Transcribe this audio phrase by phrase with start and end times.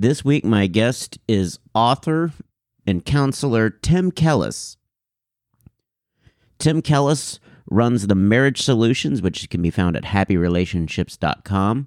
[0.00, 2.32] This week, my guest is author
[2.86, 4.78] and counselor Tim Kellis.
[6.58, 7.38] Tim Kellis
[7.70, 11.86] runs the Marriage Solutions, which can be found at happyrelationships.com.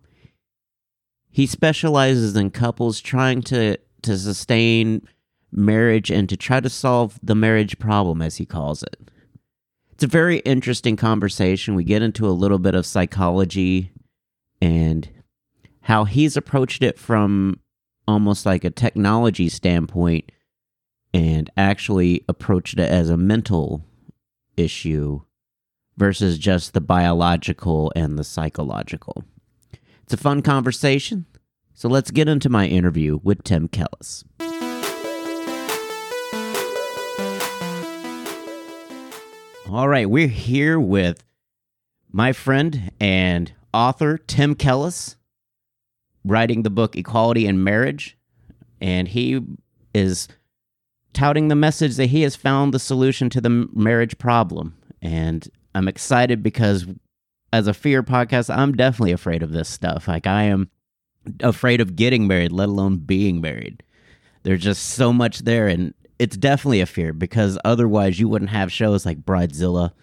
[1.31, 5.07] He specializes in couples trying to, to sustain
[5.51, 9.09] marriage and to try to solve the marriage problem, as he calls it.
[9.91, 11.73] It's a very interesting conversation.
[11.73, 13.91] We get into a little bit of psychology
[14.61, 15.09] and
[15.81, 17.59] how he's approached it from
[18.07, 20.31] almost like a technology standpoint
[21.13, 23.85] and actually approached it as a mental
[24.57, 25.21] issue
[25.97, 29.23] versus just the biological and the psychological.
[30.03, 31.25] It's a fun conversation.
[31.73, 34.23] So let's get into my interview with Tim Kellis.
[39.69, 41.23] All right, we're here with
[42.11, 45.15] my friend and author Tim Kellis,
[46.25, 48.17] writing the book Equality in Marriage,
[48.81, 49.41] and he
[49.93, 50.27] is
[51.13, 54.75] touting the message that he has found the solution to the marriage problem.
[55.01, 56.85] And I'm excited because
[57.51, 60.07] as a fear podcast, I'm definitely afraid of this stuff.
[60.07, 60.69] Like I am
[61.39, 63.83] afraid of getting married, let alone being married.
[64.41, 68.71] There's just so much there and it's definitely a fear because otherwise you wouldn't have
[68.71, 69.93] shows like Bridezilla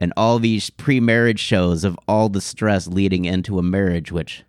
[0.00, 4.44] and all these pre-marriage shows of all the stress leading into a marriage, which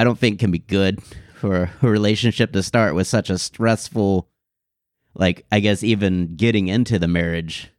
[0.00, 1.02] I don't think can be good
[1.34, 4.30] for a relationship to start with such a stressful,
[5.12, 7.70] like I guess even getting into the marriage.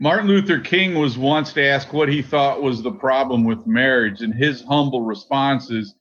[0.00, 4.34] Martin Luther King was once asked what he thought was the problem with marriage, and
[4.34, 5.94] his humble response is,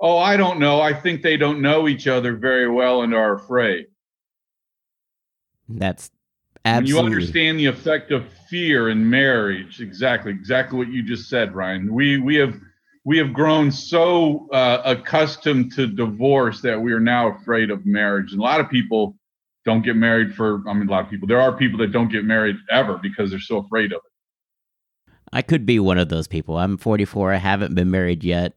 [0.00, 0.82] "Oh, I don't know.
[0.82, 3.86] I think they don't know each other very well and are afraid."
[5.66, 6.10] That's
[6.66, 6.92] absolutely.
[6.92, 11.54] When you understand the effect of fear in marriage, exactly, exactly what you just said,
[11.54, 11.90] Ryan.
[11.94, 12.60] We we have
[13.04, 18.32] we have grown so uh, accustomed to divorce that we are now afraid of marriage.
[18.32, 19.16] And a lot of people
[19.64, 20.62] don't get married for.
[20.68, 21.26] I mean, a lot of people.
[21.26, 25.12] There are people that don't get married ever because they're so afraid of it.
[25.32, 26.58] I could be one of those people.
[26.58, 27.32] I'm 44.
[27.32, 28.54] I haven't been married yet.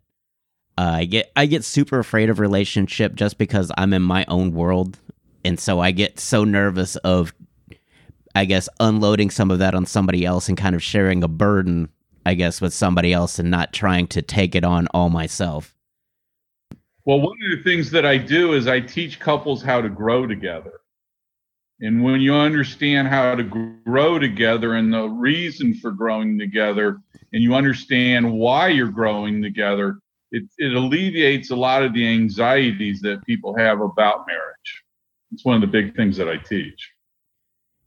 [0.78, 4.52] Uh, I get I get super afraid of relationship just because I'm in my own
[4.52, 5.00] world
[5.46, 7.34] and so I get so nervous of
[8.34, 11.88] I guess unloading some of that on somebody else and kind of sharing a burden
[12.26, 15.76] I guess with somebody else and not trying to take it on all myself.
[17.06, 20.26] Well, one of the things that I do is I teach couples how to grow
[20.26, 20.82] together.
[21.82, 23.44] And when you understand how to
[23.86, 27.00] grow together and the reason for growing together,
[27.34, 30.00] and you understand why you're growing together,
[30.32, 34.86] it, it alleviates a lot of the anxieties that people have about marriage
[35.36, 36.92] it's one of the big things that I teach.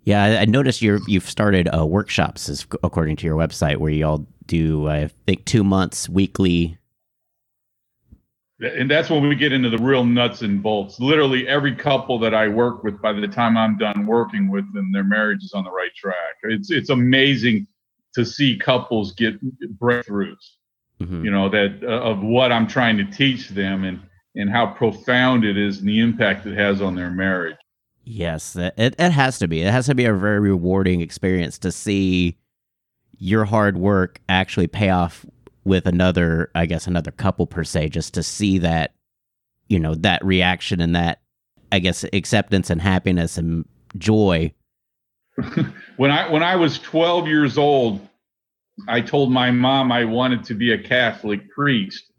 [0.09, 4.07] Yeah, I, noticed you you've started uh, workshops, as, according to your website, where you
[4.07, 6.79] all do, I think, two months weekly.
[8.59, 10.99] And that's when we get into the real nuts and bolts.
[10.99, 14.93] Literally, every couple that I work with, by the time I'm done working with them,
[14.93, 16.37] their marriage is on the right track.
[16.45, 17.67] It's it's amazing
[18.15, 19.35] to see couples get
[19.79, 20.37] breakthroughs.
[21.03, 21.27] Mm-hmm.
[21.27, 24.01] You know that uh, of what I'm trying to teach them, and
[24.35, 27.57] and how profound it is and the impact it has on their marriage.
[28.11, 29.61] Yes, it, it has to be.
[29.61, 32.39] It has to be a very rewarding experience to see
[33.19, 35.27] your hard work actually pay off
[35.65, 38.95] with another, I guess, another couple per se, just to see that,
[39.69, 41.21] you know, that reaction and that,
[41.71, 43.67] I guess, acceptance and happiness and
[43.99, 44.55] joy.
[45.99, 48.01] when I when I was 12 years old,
[48.89, 52.11] I told my mom I wanted to be a Catholic priest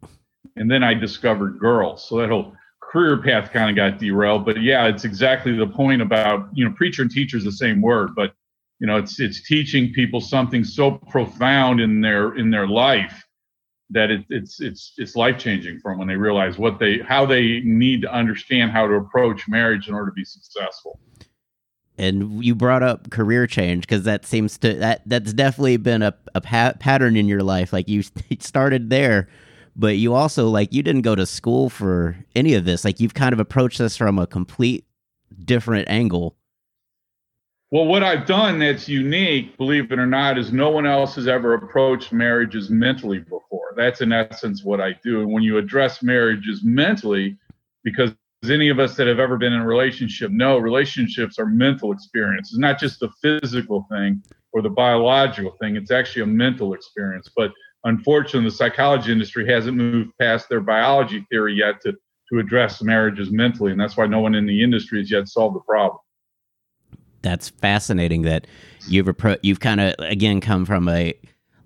[0.56, 2.08] and then I discovered girls.
[2.08, 2.54] So that whole
[2.90, 4.46] career path kind of got derailed.
[4.46, 7.82] But yeah, it's exactly the point about you know preacher and teacher is the same
[7.82, 8.34] word, but
[8.80, 13.24] you know it's it's teaching people something so profound in their in their life
[13.92, 17.62] that it, it's it's it's life changing from when they realize what they how they
[17.64, 21.00] need to understand how to approach marriage in order to be successful
[21.98, 26.14] and you brought up career change because that seems to that that's definitely been a,
[26.36, 28.04] a pa- pattern in your life like you
[28.40, 29.28] started there
[29.76, 33.14] but you also like you didn't go to school for any of this like you've
[33.14, 34.86] kind of approached this from a complete
[35.46, 36.36] different angle
[37.72, 41.28] well what i've done that's unique believe it or not is no one else has
[41.28, 46.02] ever approached marriages mentally before that's in essence what i do and when you address
[46.02, 47.38] marriages mentally
[47.84, 48.14] because
[48.48, 52.58] any of us that have ever been in a relationship know, relationships are mental experiences,
[52.58, 54.24] not just a physical thing
[54.54, 55.76] or the biological thing.
[55.76, 57.30] It's actually a mental experience.
[57.36, 57.52] But
[57.84, 61.94] unfortunately, the psychology industry hasn't moved past their biology theory yet to,
[62.32, 63.72] to address marriages mentally.
[63.72, 66.00] And that's why no one in the industry has yet solved the problem.
[67.22, 68.48] That's fascinating that
[68.88, 71.14] you've appro- you've kind of again come from a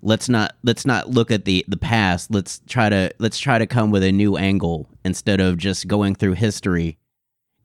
[0.02, 3.66] let's not let's not look at the the past let's try to let's try to
[3.66, 6.98] come with a new angle instead of just going through history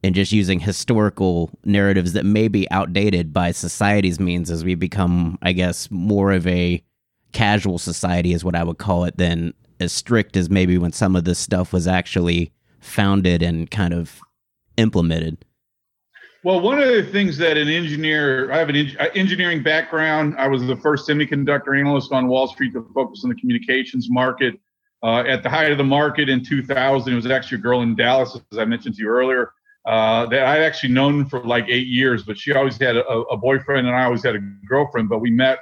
[0.03, 5.37] and just using historical narratives that may be outdated by society's means as we become
[5.41, 6.83] i guess more of a
[7.31, 11.15] casual society is what i would call it than as strict as maybe when some
[11.15, 14.19] of this stuff was actually founded and kind of
[14.77, 15.45] implemented
[16.41, 20.35] well, one of the things that an engineer, I have an en- uh, engineering background.
[20.37, 24.57] I was the first semiconductor analyst on Wall Street to focus on the communications market.
[25.03, 27.93] Uh, at the height of the market in 2000, it was actually a girl in
[27.93, 29.51] Dallas, as I mentioned to you earlier,
[29.85, 33.37] uh, that I'd actually known for like eight years, but she always had a, a,
[33.37, 35.09] boyfriend and I always had a girlfriend.
[35.09, 35.59] But we met,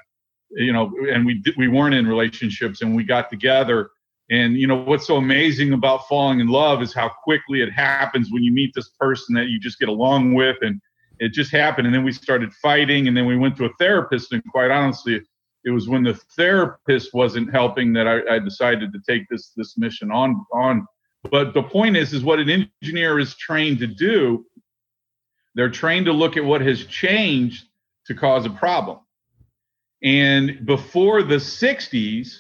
[0.52, 3.92] you know, and we we weren't in relationships, and we got together
[4.30, 8.30] and you know what's so amazing about falling in love is how quickly it happens
[8.30, 10.82] when you meet this person that you just get along with, and
[11.20, 11.88] it just happened.
[11.88, 14.34] And then we started fighting, and then we went to a therapist.
[14.34, 15.22] And quite honestly,
[15.64, 19.78] it was when the therapist wasn't helping that I, I decided to take this this
[19.78, 20.86] mission on on.
[21.32, 24.46] But the point is, is what an engineer is trained to do.
[25.56, 27.66] They're trained to look at what has changed
[28.08, 29.00] to cause a problem.
[30.04, 32.36] And before the 60s,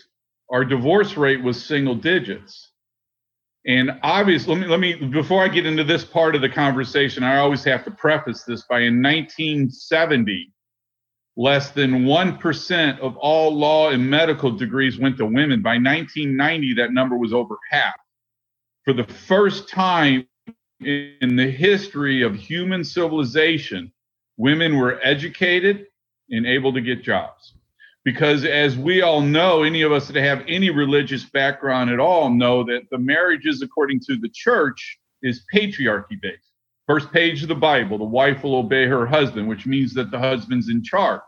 [0.51, 2.71] our divorce rate was single digits.
[3.65, 7.23] And obviously, let me let me before I get into this part of the conversation,
[7.23, 10.53] I always have to preface this by in 1970,
[11.35, 15.61] less than 1% of all law and medical degrees went to women.
[15.61, 17.95] By 1990, that number was over half.
[18.85, 20.25] For the first time
[20.79, 23.91] in the history of human civilization,
[24.37, 25.87] women were educated
[26.29, 27.53] and able to get jobs.
[28.03, 32.29] Because as we all know any of us that have any religious background at all
[32.29, 36.43] know that the marriages according to the church is patriarchy based.
[36.87, 40.19] First page of the bible the wife will obey her husband which means that the
[40.19, 41.21] husband's in charge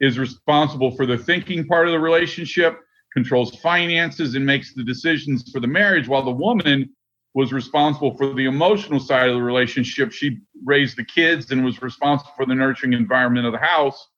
[0.00, 2.80] is responsible for the thinking part of the relationship
[3.12, 6.88] controls finances and makes the decisions for the marriage while the woman
[7.34, 10.12] was responsible for the emotional side of the relationship.
[10.12, 14.08] She raised the kids and was responsible for the nurturing environment of the house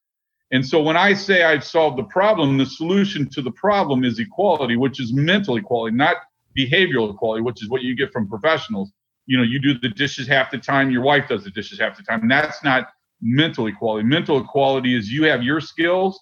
[0.51, 4.19] and so when I say I've solved the problem, the solution to the problem is
[4.19, 6.17] equality, which is mental equality, not
[6.57, 8.91] behavioral equality, which is what you get from professionals.
[9.27, 11.95] You know, you do the dishes half the time, your wife does the dishes half
[11.95, 12.21] the time.
[12.21, 12.89] And that's not
[13.21, 14.05] mental equality.
[14.05, 16.19] Mental equality is you have your skills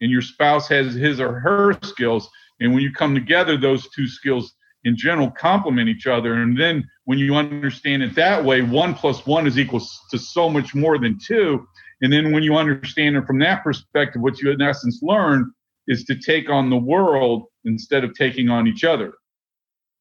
[0.00, 2.28] and your spouse has his or her skills.
[2.60, 4.54] And when you come together, those two skills
[4.84, 6.34] in general complement each other.
[6.34, 10.48] And then when you understand it that way, one plus one is equal to so
[10.48, 11.66] much more than two.
[12.02, 15.52] And then when you understand it from that perspective, what you in essence learn
[15.86, 19.14] is to take on the world instead of taking on each other.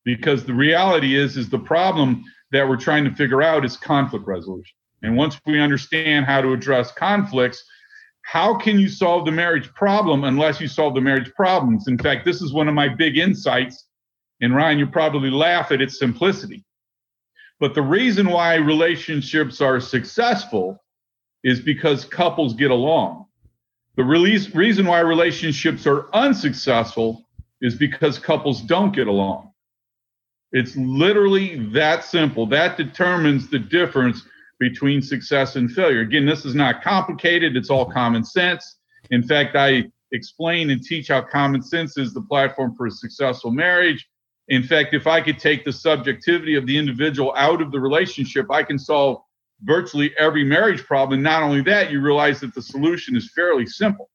[0.05, 4.25] Because the reality is, is the problem that we're trying to figure out is conflict
[4.27, 4.75] resolution.
[5.01, 7.63] And once we understand how to address conflicts,
[8.23, 11.87] how can you solve the marriage problem unless you solve the marriage problems?
[11.87, 13.87] In fact, this is one of my big insights.
[14.41, 16.65] And Ryan, you probably laugh at its simplicity.
[17.59, 20.82] But the reason why relationships are successful
[21.43, 23.25] is because couples get along.
[23.95, 27.25] The release, reason why relationships are unsuccessful
[27.61, 29.51] is because couples don't get along.
[30.51, 32.45] It's literally that simple.
[32.47, 34.23] That determines the difference
[34.59, 36.01] between success and failure.
[36.01, 38.77] Again, this is not complicated, it's all common sense.
[39.11, 43.51] In fact, I explain and teach how common sense is the platform for a successful
[43.51, 44.07] marriage.
[44.49, 48.51] In fact, if I could take the subjectivity of the individual out of the relationship,
[48.51, 49.21] I can solve
[49.61, 51.13] virtually every marriage problem.
[51.13, 54.09] And not only that, you realize that the solution is fairly simple.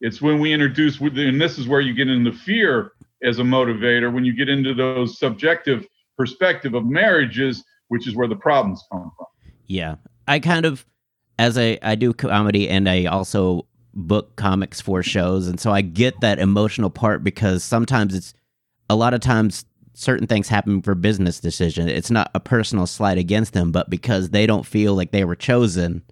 [0.00, 2.92] It's when we introduce, and this is where you get into fear
[3.22, 8.28] as a motivator, when you get into those subjective perspective of marriages, which is where
[8.28, 9.26] the problems come from.
[9.66, 9.96] Yeah.
[10.26, 10.86] I kind of,
[11.38, 15.48] as I, I do comedy and I also book comics for shows.
[15.48, 18.34] And so I get that emotional part because sometimes it's,
[18.90, 19.66] a lot of times
[19.98, 21.88] certain things happen for business decision.
[21.88, 25.34] It's not a personal slight against them, but because they don't feel like they were
[25.34, 26.02] chosen,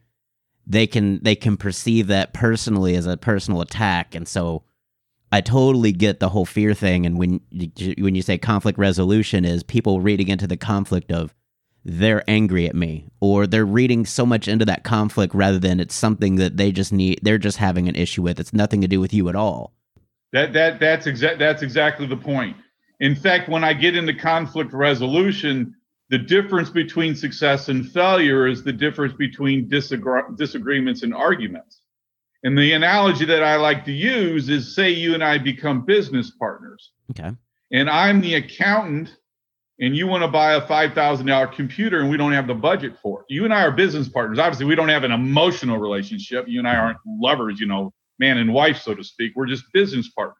[0.66, 4.64] they can they can perceive that personally as a personal attack, and so
[5.30, 7.06] I totally get the whole fear thing.
[7.06, 11.34] And when you, when you say conflict resolution, is people reading into the conflict of
[11.84, 15.94] they're angry at me or they're reading so much into that conflict rather than it's
[15.94, 19.00] something that they just need they're just having an issue with it's nothing to do
[19.00, 19.72] with you at all
[20.32, 22.56] that that that's exact that's exactly the point
[23.00, 25.74] in fact, when I get into conflict resolution,
[26.08, 31.82] The difference between success and failure is the difference between disagree- disagreements and arguments.
[32.44, 36.30] And the analogy that I like to use is say you and I become business
[36.30, 36.92] partners.
[37.10, 37.32] Okay.
[37.72, 39.16] And I'm the accountant
[39.80, 43.20] and you want to buy a $5,000 computer and we don't have the budget for
[43.22, 43.26] it.
[43.28, 44.38] You and I are business partners.
[44.38, 46.46] Obviously, we don't have an emotional relationship.
[46.46, 49.32] You and I aren't lovers, you know, man and wife, so to speak.
[49.34, 50.36] We're just business partners.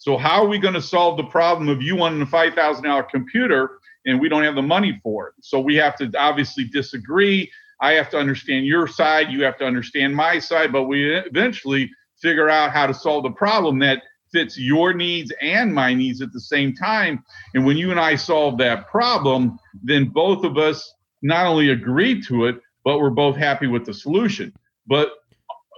[0.00, 3.80] So, how are we going to solve the problem of you wanting a $5,000 computer
[4.06, 5.34] and we don't have the money for it?
[5.42, 7.52] So, we have to obviously disagree.
[7.82, 9.30] I have to understand your side.
[9.30, 10.72] You have to understand my side.
[10.72, 14.02] But we eventually figure out how to solve the problem that
[14.32, 17.22] fits your needs and my needs at the same time.
[17.52, 22.22] And when you and I solve that problem, then both of us not only agree
[22.22, 24.54] to it, but we're both happy with the solution.
[24.86, 25.10] But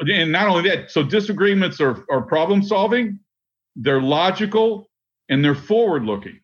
[0.09, 3.19] and not only that, so disagreements are, are problem solving,
[3.77, 4.91] they're logical,
[5.29, 6.41] and they're forward looking.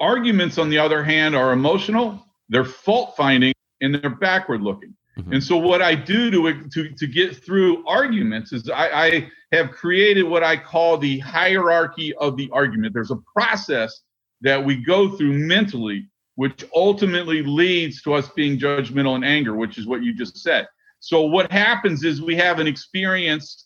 [0.00, 4.94] Arguments, on the other hand, are emotional, they're fault finding, and they're backward looking.
[5.18, 5.34] Mm-hmm.
[5.34, 9.70] And so, what I do to, to, to get through arguments is I, I have
[9.70, 12.92] created what I call the hierarchy of the argument.
[12.92, 14.02] There's a process
[14.42, 19.78] that we go through mentally, which ultimately leads to us being judgmental and anger, which
[19.78, 20.66] is what you just said.
[21.00, 23.65] So, what happens is we have an experience.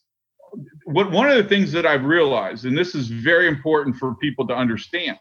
[0.85, 4.47] What one of the things that I've realized, and this is very important for people
[4.49, 5.19] to understand,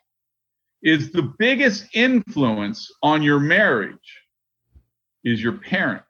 [0.81, 4.24] is the biggest influence on your marriage
[5.24, 6.03] is your parent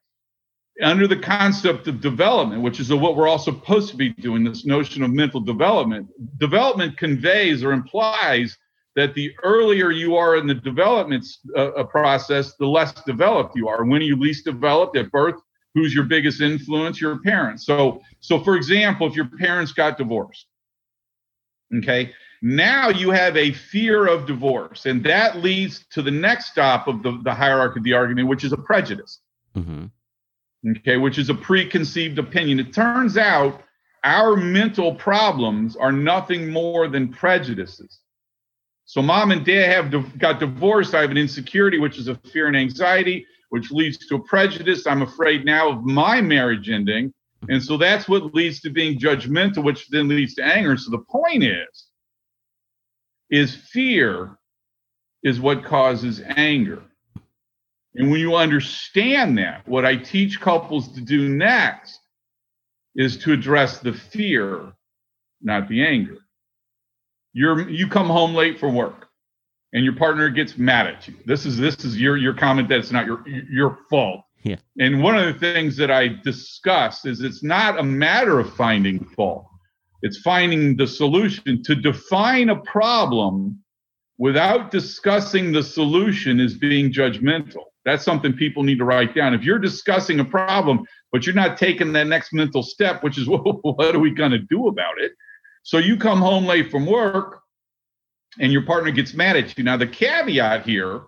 [0.81, 4.65] under the concept of development, which is what we're all supposed to be doing, this
[4.65, 6.07] notion of mental development,
[6.39, 8.57] development conveys or implies
[8.95, 13.83] that the earlier you are in the development uh, process, the less developed you are.
[13.83, 15.35] When are you least developed at birth?
[15.79, 16.99] Who's your biggest influence?
[16.99, 17.65] Your parents.
[17.65, 20.45] So, so for example, if your parents got divorced,
[21.77, 26.87] okay, now you have a fear of divorce, and that leads to the next stop
[26.87, 29.19] of the, the hierarchy of the argument, which is a prejudice.
[29.55, 29.85] Mm-hmm
[30.67, 32.59] okay, which is a preconceived opinion.
[32.59, 33.63] It turns out
[34.03, 37.99] our mental problems are nothing more than prejudices.
[38.85, 40.95] So, mom and dad have got divorced.
[40.95, 44.87] I have an insecurity, which is a fear and anxiety, which leads to a prejudice.
[44.87, 47.13] I'm afraid now of my marriage ending.
[47.47, 50.77] And so that's what leads to being judgmental, which then leads to anger.
[50.77, 51.87] So the point is,
[53.29, 54.37] is fear
[55.23, 56.81] is what causes anger.
[57.95, 61.99] And when you understand that, what I teach couples to do next
[62.95, 64.73] is to address the fear,
[65.41, 66.17] not the anger.
[67.33, 69.08] You're you come home late from work
[69.73, 71.15] and your partner gets mad at you.
[71.25, 74.21] This is this is your your comment that it's not your your fault.
[74.43, 74.55] Yeah.
[74.79, 79.03] And one of the things that I discuss is it's not a matter of finding
[79.03, 79.45] fault.
[80.01, 83.59] It's finding the solution to define a problem
[84.17, 87.63] without discussing the solution is being judgmental.
[87.85, 89.33] That's something people need to write down.
[89.33, 93.27] If you're discussing a problem, but you're not taking that next mental step, which is
[93.27, 95.11] what are we going to do about it?
[95.63, 97.38] So you come home late from work
[98.37, 99.63] and your partner gets mad at you.
[99.63, 101.01] Now, the caveat here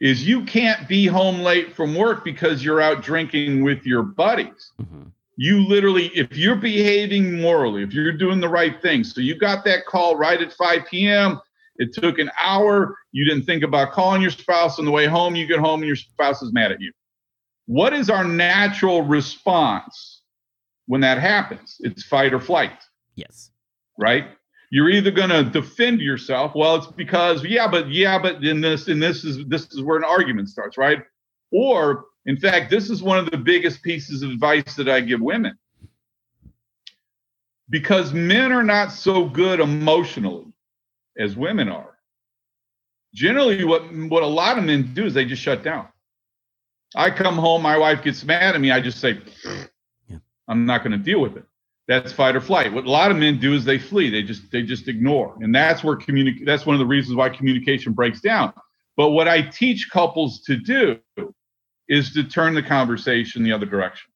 [0.00, 4.72] is you can't be home late from work because you're out drinking with your buddies.
[4.80, 5.04] Mm-hmm.
[5.36, 9.64] You literally, if you're behaving morally, if you're doing the right thing, so you got
[9.64, 11.40] that call right at 5 p.m.,
[11.76, 12.96] it took an hour.
[13.12, 15.34] You didn't think about calling your spouse on the way home.
[15.34, 16.92] You get home and your spouse is mad at you.
[17.66, 20.22] What is our natural response
[20.86, 21.76] when that happens?
[21.80, 22.82] It's fight or flight.
[23.14, 23.50] Yes.
[23.98, 24.26] Right?
[24.72, 26.54] You're either going to defend yourself.
[26.54, 29.98] Well, it's because yeah, but yeah, but in this and this is this is where
[29.98, 31.02] an argument starts, right?
[31.50, 35.20] Or in fact, this is one of the biggest pieces of advice that I give
[35.20, 35.58] women.
[37.68, 40.54] Because men are not so good emotionally
[41.18, 41.98] as women are.
[43.14, 45.86] Generally, what what a lot of men do is they just shut down.
[46.96, 48.70] I come home, my wife gets mad at me.
[48.70, 49.20] I just say,
[50.08, 50.16] yeah.
[50.48, 51.44] I'm not going to deal with it.
[51.88, 52.72] That's fight or flight.
[52.72, 54.08] What a lot of men do is they flee.
[54.08, 56.46] They just they just ignore, and that's where communicate.
[56.46, 58.52] That's one of the reasons why communication breaks down.
[58.96, 60.98] But what I teach couples to do
[61.88, 64.10] is to turn the conversation the other direction.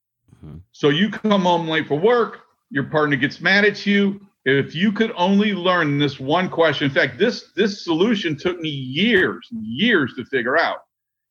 [0.44, 0.58] Mm-hmm.
[0.73, 4.92] So you come home late for work, your partner gets mad at you, if you
[4.92, 10.14] could only learn this one question in fact this this solution took me years years
[10.14, 10.78] to figure out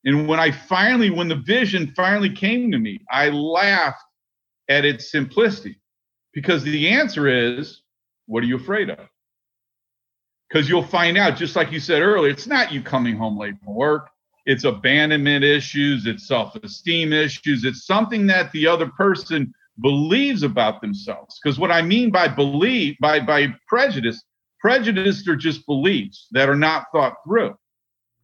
[0.04, 4.04] and when i finally when the vision finally came to me i laughed
[4.70, 5.80] at its simplicity
[6.36, 7.82] because the answer is
[8.28, 9.00] what are you afraid of
[10.48, 13.56] because you'll find out just like you said earlier it's not you coming home late
[13.64, 14.10] from work
[14.46, 19.52] it's abandonment issues it's self-esteem issues it's something that the other person
[19.82, 21.40] believes about themselves.
[21.42, 24.24] Because what I mean by believe, by by prejudice,
[24.60, 27.56] prejudice are just beliefs that are not thought through.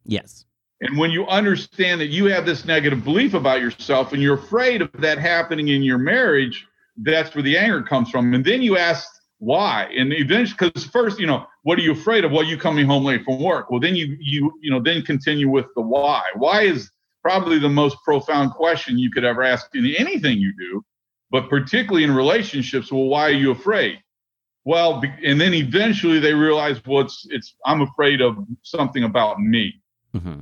[0.04, 0.44] Yes.
[0.80, 4.82] And when you understand that you have this negative belief about yourself and you're afraid
[4.82, 6.66] of that happening in your marriage,
[7.04, 8.34] that's where the anger comes from.
[8.34, 9.06] And then you ask
[9.38, 9.88] why.
[9.96, 12.32] And eventually, because first, you know, what are you afraid of?
[12.32, 13.70] Well, you coming home late from work.
[13.70, 16.22] Well, then you you you know then continue with the why.
[16.34, 16.90] Why is
[17.22, 20.84] probably the most profound question you could ever ask in anything you do,
[21.30, 22.92] but particularly in relationships.
[22.92, 23.98] Well, why are you afraid?
[24.64, 29.74] Well, and then eventually they realize, well, it's it's I'm afraid of something about me.
[30.14, 30.40] Mm-hmm.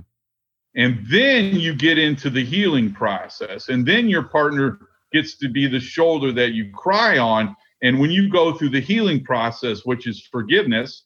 [0.77, 3.69] And then you get into the healing process.
[3.69, 4.79] And then your partner
[5.13, 7.57] gets to be the shoulder that you cry on.
[7.83, 11.05] And when you go through the healing process, which is forgiveness,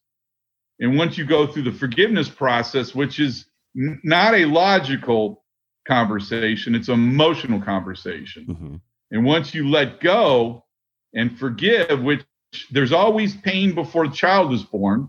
[0.80, 3.46] and once you go through the forgiveness process, which is
[3.76, 5.44] n- not a logical
[5.87, 8.46] conversation, it's an emotional conversation.
[8.46, 8.75] Mm-hmm.
[9.12, 10.64] And once you let go
[11.14, 12.25] and forgive, which
[12.70, 15.08] there's always pain before the child is born,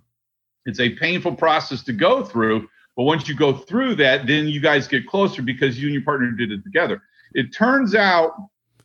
[0.65, 2.67] it's a painful process to go through.
[2.95, 6.03] But once you go through that, then you guys get closer because you and your
[6.03, 7.01] partner did it together.
[7.33, 8.31] It turns out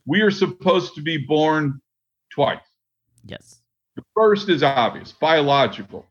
[0.06, 1.80] we are supposed to be born
[2.32, 2.60] twice.
[3.24, 3.60] Yes.
[3.96, 6.06] The first is obvious, biological.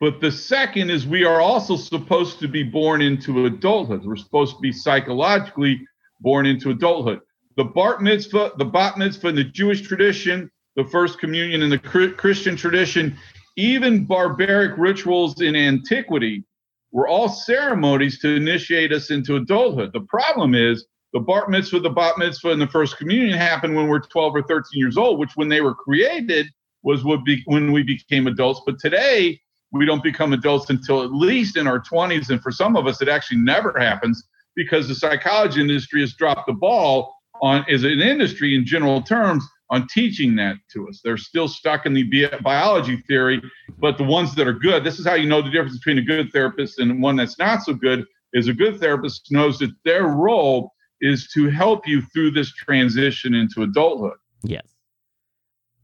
[0.00, 4.04] But the second is we are also supposed to be born into adulthood.
[4.04, 5.80] We're supposed to be psychologically
[6.20, 7.20] born into adulthood.
[7.56, 11.78] The bar mitzvah, the bat mitzvah in the Jewish tradition, the first communion in the
[11.78, 13.16] Christian tradition,
[13.56, 16.44] even barbaric rituals in antiquity
[16.90, 19.92] were all ceremonies to initiate us into adulthood.
[19.92, 23.86] The problem is the bar mitzvah, the bat mitzvah, and the first communion happened when
[23.86, 26.48] we're 12 or 13 years old, which when they were created
[26.82, 28.60] was what be, when we became adults.
[28.66, 29.40] But today,
[29.70, 32.30] we don't become adults until at least in our 20s.
[32.30, 34.24] And for some of us, it actually never happens
[34.56, 39.44] because the psychology industry has dropped the ball on, as an industry in general terms,
[39.70, 41.00] on teaching that to us.
[41.02, 43.40] They're still stuck in the biology theory,
[43.78, 46.02] but the ones that are good, this is how you know the difference between a
[46.02, 50.06] good therapist and one that's not so good, is a good therapist knows that their
[50.06, 50.73] role
[51.04, 54.16] is to help you through this transition into adulthood.
[54.42, 54.66] Yes.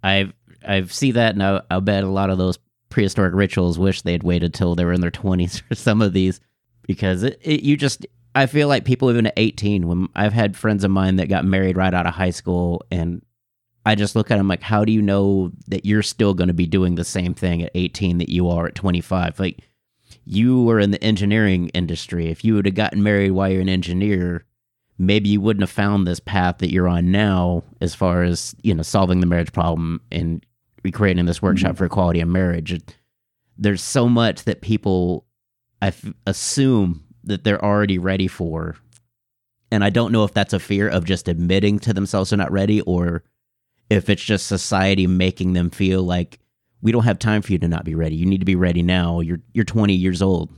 [0.03, 0.33] I've
[0.67, 4.23] I've see that and I, I bet a lot of those prehistoric rituals wish they'd
[4.23, 6.41] waited till they were in their 20s for some of these
[6.87, 10.57] because it, it, you just I feel like people even at 18 when I've had
[10.57, 13.23] friends of mine that got married right out of high school and
[13.85, 16.55] I just look at them like, how do you know that you're still going to
[16.55, 19.41] be doing the same thing at 18 that you are at 25?
[19.41, 19.65] Like,
[20.25, 22.29] you were in the engineering industry.
[22.29, 24.45] If you would have gotten married while you're an engineer,
[25.01, 28.75] maybe you wouldn't have found this path that you're on now, as far as you
[28.75, 30.45] know, solving the marriage problem and
[30.85, 31.79] recreating this workshop mm-hmm.
[31.79, 32.79] for equality in marriage.
[33.57, 35.25] There's so much that people
[35.81, 38.77] I f- assume that they're already ready for,
[39.73, 42.53] and I don't know if that's a fear of just admitting to themselves they're not
[42.53, 43.25] ready, or
[43.89, 46.39] if it's just society making them feel like
[46.83, 48.17] we don't have time for you to not be ready.
[48.17, 49.21] You need to be ready now.
[49.21, 50.51] You're you're 20 years old.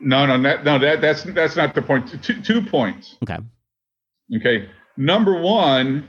[0.00, 0.78] No, no, that, no.
[0.78, 2.22] That that's that's not the point.
[2.22, 3.16] Two, two points.
[3.22, 3.38] Okay.
[4.36, 4.68] Okay.
[4.96, 6.08] Number one,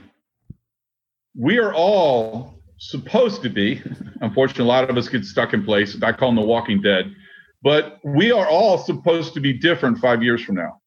[1.36, 3.82] we are all supposed to be.
[4.20, 5.96] Unfortunately, a lot of us get stuck in place.
[6.02, 7.14] I call them the Walking Dead.
[7.62, 10.80] But we are all supposed to be different five years from now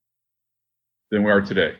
[1.11, 1.75] than we are today.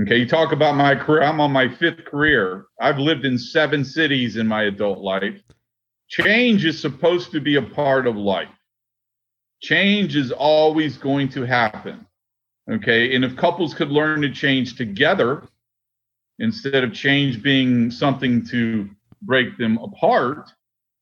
[0.00, 1.22] Okay, you talk about my career.
[1.22, 2.64] I'm on my fifth career.
[2.80, 5.38] I've lived in seven cities in my adult life.
[6.08, 8.48] Change is supposed to be a part of life.
[9.62, 12.06] Change is always going to happen.
[12.70, 15.42] Okay, and if couples could learn to change together
[16.38, 18.88] instead of change being something to
[19.22, 20.50] break them apart,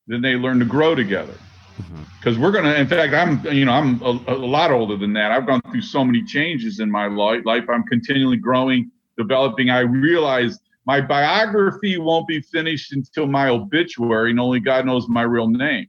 [0.07, 1.33] then they learn to grow together.
[1.77, 2.43] Because mm-hmm.
[2.43, 5.31] we're gonna, in fact, I'm, you know, I'm a, a, lot older than that.
[5.31, 7.43] I've gone through so many changes in my life.
[7.69, 9.69] I'm continually growing, developing.
[9.69, 15.21] I realize my biography won't be finished until my obituary, and only God knows my
[15.21, 15.87] real name.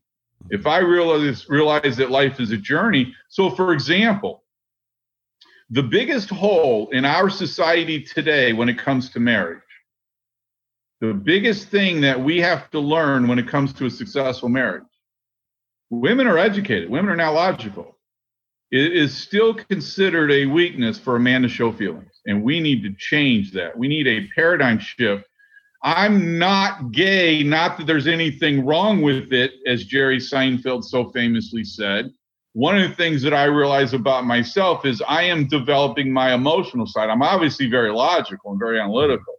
[0.51, 4.45] If I realize realize that life is a journey, so for example,
[5.71, 9.61] the biggest hole in our society today when it comes to marriage,
[11.01, 14.85] the biggest thing that we have to learn when it comes to a successful marriage
[15.93, 17.99] women are educated, women are now logical.
[18.71, 22.21] It is still considered a weakness for a man to show feelings.
[22.25, 23.77] And we need to change that.
[23.77, 25.25] We need a paradigm shift.
[25.83, 31.65] I'm not gay, not that there's anything wrong with it, as Jerry Seinfeld so famously
[31.65, 32.13] said.
[32.53, 36.87] One of the things that I realize about myself is I am developing my emotional
[36.87, 37.09] side.
[37.09, 39.35] I'm obviously very logical and very analytical.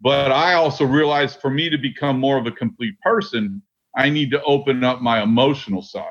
[0.00, 3.60] But I also realize for me to become more of a complete person,
[3.96, 6.06] I need to open up my emotional side.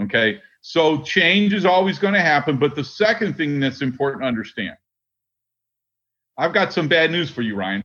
[0.00, 0.40] Okay.
[0.60, 2.58] So change is always going to happen.
[2.58, 4.76] But the second thing that's important to understand
[6.36, 7.82] I've got some bad news for you, Ryan.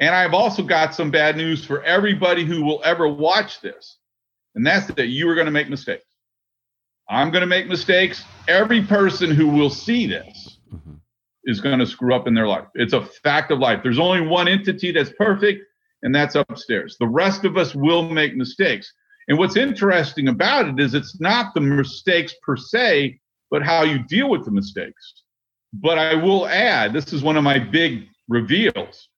[0.00, 3.98] And I've also got some bad news for everybody who will ever watch this.
[4.54, 6.04] And that's that you are going to make mistakes.
[7.08, 8.24] I'm going to make mistakes.
[8.48, 11.00] Every person who will see this Mhm.
[11.44, 12.66] is going to screw up in their life.
[12.74, 13.80] It's a fact of life.
[13.82, 15.62] There's only one entity that's perfect,
[16.02, 16.96] and that's upstairs.
[16.98, 18.92] The rest of us will make mistakes.
[19.28, 23.98] And what's interesting about it is it's not the mistakes per se, but how you
[24.04, 25.22] deal with the mistakes.
[25.72, 29.08] But I will add this is one of my big reveals.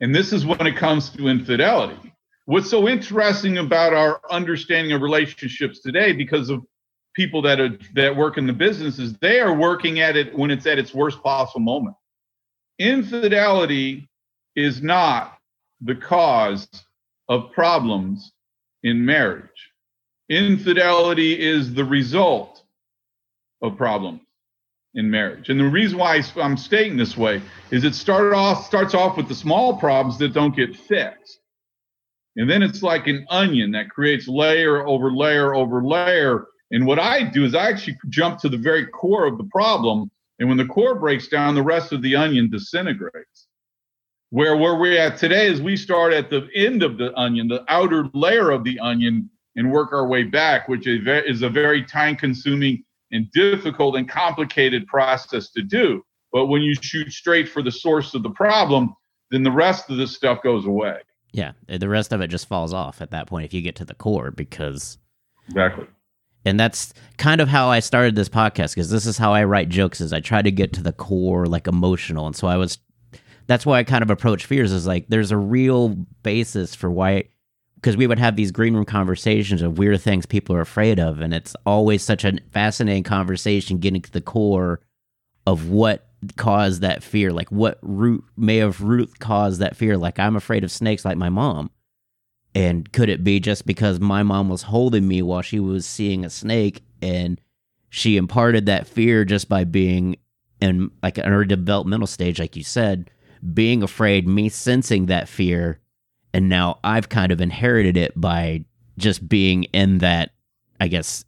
[0.00, 2.14] And this is when it comes to infidelity.
[2.44, 6.64] What's so interesting about our understanding of relationships today, because of
[7.14, 10.50] people that are that work in the business, is they are working at it when
[10.50, 11.96] it's at its worst possible moment.
[12.78, 14.08] Infidelity
[14.54, 15.36] is not
[15.80, 16.68] the cause
[17.28, 18.32] of problems
[18.82, 19.72] in marriage.
[20.28, 22.62] Infidelity is the result
[23.62, 24.20] of problems
[24.98, 25.48] in marriage.
[25.48, 29.28] And the reason why I'm stating this way is it started off starts off with
[29.28, 31.38] the small problems that don't get fixed.
[32.36, 36.48] And then it's like an onion that creates layer over layer over layer.
[36.72, 40.10] And what I do is I actually jump to the very core of the problem.
[40.40, 43.46] And when the core breaks down, the rest of the onion disintegrates.
[44.30, 47.64] Where where we're at today is we start at the end of the onion, the
[47.68, 51.84] outer layer of the onion, and work our way back, which is is a very
[51.84, 56.02] time consuming and difficult and complicated process to do.
[56.32, 58.94] But when you shoot straight for the source of the problem,
[59.30, 60.98] then the rest of the stuff goes away.
[61.32, 63.84] Yeah, the rest of it just falls off at that point if you get to
[63.84, 64.98] the core because
[65.48, 65.86] Exactly.
[66.44, 69.68] and that's kind of how I started this podcast because this is how I write
[69.68, 72.78] jokes is I try to get to the core like emotional and so I was
[73.46, 75.90] that's why I kind of approach fears is like there's a real
[76.22, 77.24] basis for why
[77.80, 81.20] because we would have these green room conversations of weird things people are afraid of
[81.20, 84.80] and it's always such a fascinating conversation getting to the core
[85.46, 90.18] of what caused that fear like what root may have root caused that fear like
[90.18, 91.70] i'm afraid of snakes like my mom.
[92.54, 96.24] And could it be just because my mom was holding me while she was seeing
[96.24, 97.40] a snake and
[97.90, 100.16] she imparted that fear just by being
[100.60, 103.10] in like in her developmental stage like you said
[103.54, 105.78] being afraid me sensing that fear
[106.32, 108.64] and now I've kind of inherited it by
[108.96, 110.30] just being in that,
[110.80, 111.24] I guess,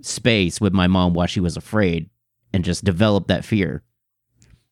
[0.00, 2.08] space with my mom while she was afraid,
[2.52, 3.82] and just developed that fear.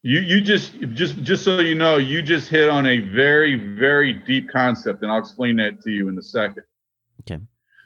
[0.02, 4.12] You you just just just so you know, you just hit on a very very
[4.12, 6.64] deep concept, and I'll explain that to you in a second.
[7.20, 7.40] Okay.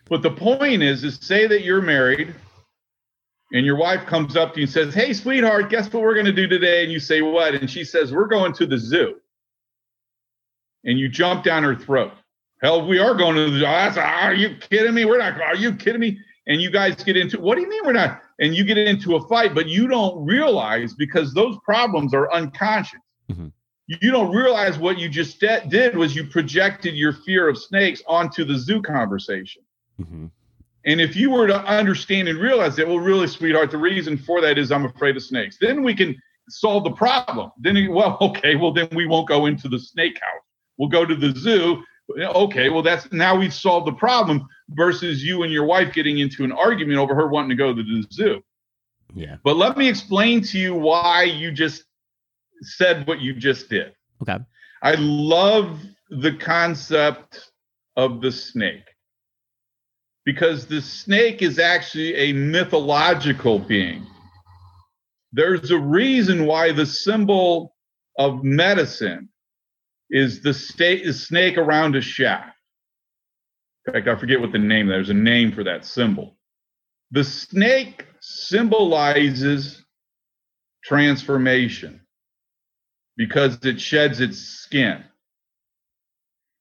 [0.09, 2.35] But the point is, is say that you're married,
[3.53, 6.27] and your wife comes up to you and says, "Hey, sweetheart, guess what we're going
[6.27, 9.21] to do today?" And you say, "What?" And she says, "We're going to the zoo."
[10.87, 12.13] And you jump down her throat.
[12.63, 13.61] Hell, we are going to the
[13.93, 15.05] said, Are you kidding me?
[15.05, 15.41] We're not.
[15.41, 16.19] Are you kidding me?
[16.47, 18.23] And you guys get into what do you mean we're not?
[18.41, 23.01] And you get into a fight, but you don't realize because those problems are unconscious.
[23.31, 23.53] Mhm.
[23.89, 27.59] You you don't realize what you just de- did was you projected your fear of
[27.59, 29.63] snakes onto the zoo conversation.
[29.99, 30.27] hmm
[30.85, 34.41] And if you were to understand and realize that, well, really, sweetheart, the reason for
[34.41, 35.59] that is I'm afraid of snakes.
[35.61, 36.15] Then we can
[36.49, 37.51] solve the problem.
[37.59, 40.46] Then, well, okay, well, then we won't go into the snake house.
[40.79, 41.83] We'll go to the zoo.
[42.19, 46.45] Okay, well, that's now we've solved the problem versus you and your wife getting into
[46.45, 48.43] an argument over her wanting to go to the zoo.
[49.15, 49.37] Yeah.
[49.43, 51.85] But let me explain to you why you just
[52.61, 53.93] said what you just did.
[54.23, 54.39] Okay.
[54.83, 57.51] I love the concept
[57.97, 58.85] of the snake
[60.25, 64.07] because the snake is actually a mythological being.
[65.33, 67.75] There's a reason why the symbol
[68.19, 69.29] of medicine
[70.11, 72.57] is the sta- is snake around a shaft.
[73.87, 74.87] In fact, I forget what the name.
[74.87, 76.37] There's a name for that symbol.
[77.13, 79.85] The snake symbolizes
[80.85, 82.01] transformation
[83.17, 85.05] because it sheds its skin.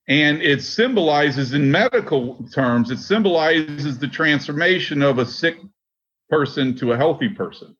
[0.08, 5.58] And it symbolizes, in medical terms, it symbolizes the transformation of a sick
[6.30, 7.76] person to a healthy person.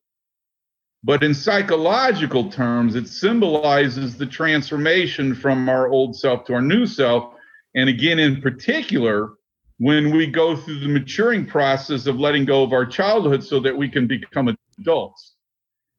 [1.06, 6.88] But in psychological terms, it symbolizes the transformation from our old self to our new
[6.88, 7.36] self.
[7.76, 9.34] And again, in particular,
[9.78, 13.78] when we go through the maturing process of letting go of our childhood so that
[13.78, 15.36] we can become adults.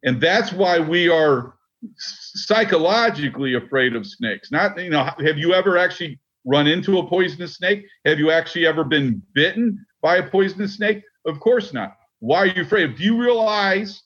[0.02, 1.54] And that's why we are
[1.96, 4.50] psychologically afraid of snakes.
[4.50, 7.86] Not, you know, have you ever actually run into a poisonous snake?
[8.06, 11.04] Have you actually ever been bitten by a poisonous snake?
[11.26, 11.96] Of course not.
[12.18, 12.96] Why are you afraid?
[12.96, 14.02] Do you realize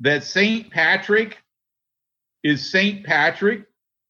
[0.00, 0.70] that St.
[0.70, 1.38] Patrick
[2.44, 3.04] is St.
[3.04, 3.64] Patrick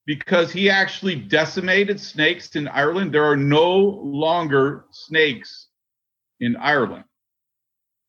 [0.06, 3.12] because he actually decimated snakes in Ireland?
[3.12, 5.68] There are no longer snakes
[6.40, 7.04] in Ireland.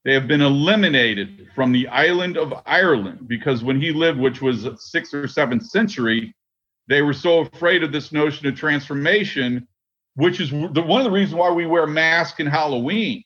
[0.05, 4.67] They have been eliminated from the island of Ireland because when he lived, which was
[4.77, 6.33] sixth or seventh century,
[6.87, 9.67] they were so afraid of this notion of transformation,
[10.15, 13.23] which is the, one of the reasons why we wear masks in Halloween.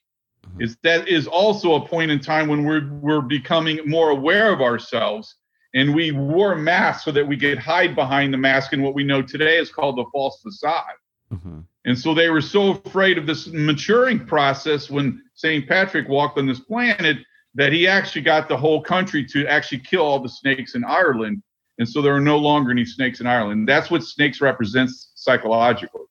[0.59, 4.61] Is that is also a point in time when we're we're becoming more aware of
[4.61, 5.35] ourselves
[5.73, 9.03] and we wore masks so that we could hide behind the mask and what we
[9.03, 10.83] know today is called the false facade.
[11.29, 16.37] Hmm and so they were so afraid of this maturing process when st patrick walked
[16.37, 17.17] on this planet
[17.55, 21.41] that he actually got the whole country to actually kill all the snakes in ireland.
[21.79, 23.67] And so there are no longer any snakes in ireland.
[23.67, 26.01] That's what snakes represents psychologically.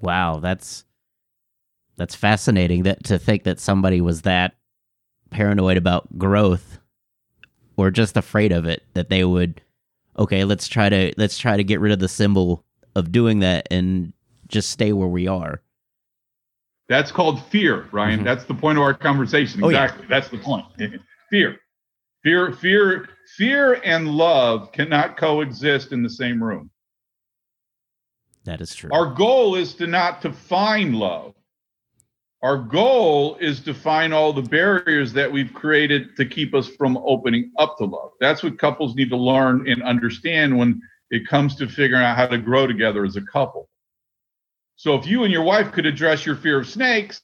[0.00, 0.84] Wow, that's
[1.96, 2.82] that's fascinating.
[2.84, 4.54] That to think that somebody was that
[5.30, 6.78] paranoid about growth,
[7.76, 9.60] or just afraid of it, that they would,
[10.18, 13.66] okay, let's try to let's try to get rid of the symbol of doing that
[13.70, 14.12] and
[14.48, 15.60] just stay where we are.
[16.88, 18.20] That's called fear, Ryan.
[18.20, 18.24] Mhm.
[18.24, 19.62] That's the point of our conversation.
[19.64, 19.84] Oh, yeah.
[19.84, 20.06] Exactly.
[20.08, 20.64] That's the point.
[21.30, 21.58] fear.
[22.22, 26.70] Fear, fear, fear and love cannot coexist in the same room.
[28.44, 28.90] That is true.
[28.92, 31.34] Our goal is to not to find love.
[32.46, 36.96] Our goal is to find all the barriers that we've created to keep us from
[36.98, 38.12] opening up to love.
[38.20, 40.80] That's what couples need to learn and understand when
[41.10, 43.68] it comes to figuring out how to grow together as a couple.
[44.76, 47.20] So if you and your wife could address your fear of snakes,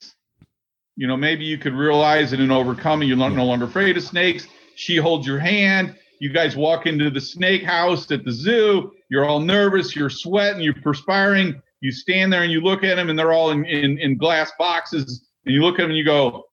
[0.97, 3.05] you know, maybe you could realize it and overcome it.
[3.05, 4.49] You're no longer afraid of snakes.
[4.75, 5.95] She holds your hand.
[6.19, 8.91] You guys walk into the snake house at the zoo.
[9.09, 9.95] You're all nervous.
[9.95, 10.63] You're sweating.
[10.63, 11.62] You're perspiring.
[11.83, 14.51] You stand there and you look at them, and they're all in, in, in glass
[14.59, 15.27] boxes.
[15.45, 16.45] And you look at them and you go,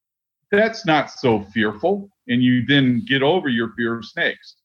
[0.51, 2.09] that's not so fearful.
[2.27, 4.55] And you then get over your fear of snakes.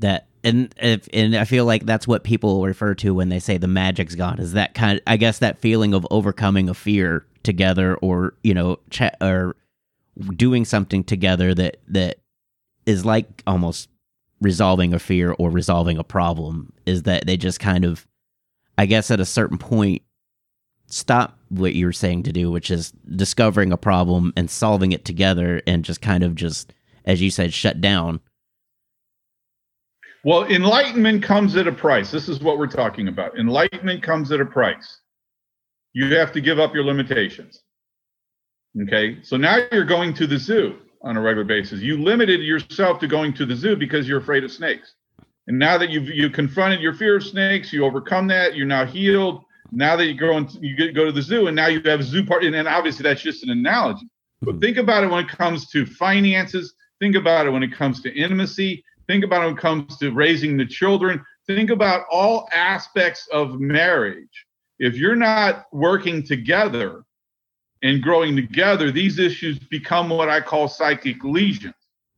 [0.00, 3.58] that and if and I feel like that's what people refer to when they say
[3.58, 4.38] the magic's gone.
[4.38, 4.98] Is that kind?
[4.98, 9.56] of, I guess that feeling of overcoming a fear together, or you know, cha- or
[10.36, 12.18] doing something together that that
[12.86, 13.88] is like almost
[14.40, 16.72] resolving a fear or resolving a problem.
[16.86, 18.06] Is that they just kind of,
[18.78, 20.02] I guess, at a certain point,
[20.86, 25.60] stop what you're saying to do, which is discovering a problem and solving it together,
[25.66, 26.72] and just kind of just,
[27.04, 28.20] as you said, shut down.
[30.24, 32.10] Well, enlightenment comes at a price.
[32.10, 33.38] This is what we're talking about.
[33.38, 35.00] Enlightenment comes at a price.
[35.92, 37.62] You have to give up your limitations.
[38.82, 39.18] Okay.
[39.22, 41.80] So now you're going to the zoo on a regular basis.
[41.80, 44.94] You limited yourself to going to the zoo because you're afraid of snakes.
[45.48, 48.54] And now that you've you confronted your fear of snakes, you overcome that.
[48.54, 49.42] You're now healed.
[49.72, 52.00] Now that you go and you get, go to the zoo, and now you have
[52.00, 52.54] a zoo party.
[52.54, 54.06] And obviously that's just an analogy.
[54.42, 54.60] But Mhm.
[54.60, 56.74] think about it when it comes to finances.
[57.00, 58.84] Think about it when it comes to intimacy.
[59.06, 61.24] Think about it when it comes to raising the children.
[61.46, 64.46] Think about all aspects of marriage.
[64.78, 67.04] If you're not working together
[67.82, 71.74] and growing together, these issues become what I call psychic lesions,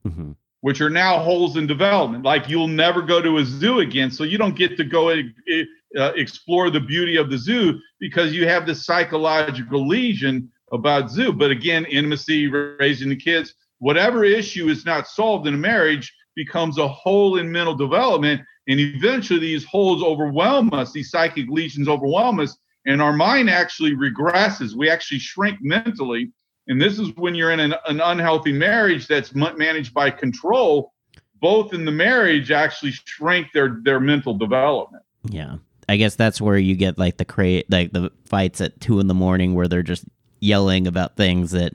[0.07, 0.35] Mhm.
[0.61, 2.25] Which are now holes in development.
[2.25, 6.13] Like you'll never go to a zoo again, so you don't get to go uh,
[6.15, 11.33] explore the beauty of the zoo because you have this psychological lesion about zoo.
[11.33, 16.79] But again, intimacy, raising the kids, whatever issue is not solved in a marriage becomes
[16.79, 18.41] a hole in mental development.
[18.69, 23.97] And eventually these holes overwhelm us, these psychic lesions overwhelm us, and our mind actually
[23.97, 24.75] regresses.
[24.75, 26.31] We actually shrink mentally.
[26.71, 30.95] And this is when you're in an, an unhealthy marriage that's ma- managed by control.
[31.41, 35.03] Both in the marriage actually shrink their their mental development.
[35.25, 35.57] Yeah.
[35.89, 39.09] I guess that's where you get like the create like the fights at two in
[39.09, 40.05] the morning where they're just
[40.39, 41.73] yelling about things that,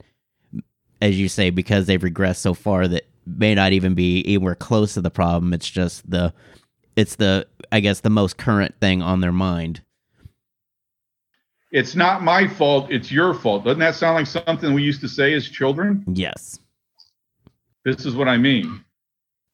[1.02, 4.94] as you say, because they've regressed so far that may not even be anywhere close
[4.94, 5.54] to the problem.
[5.54, 6.34] It's just the,
[6.96, 9.82] it's the I guess the most current thing on their mind.
[11.76, 13.66] It's not my fault, it's your fault.
[13.66, 16.06] Doesn't that sound like something we used to say as children?
[16.08, 16.58] Yes.
[17.84, 18.82] This is what I mean.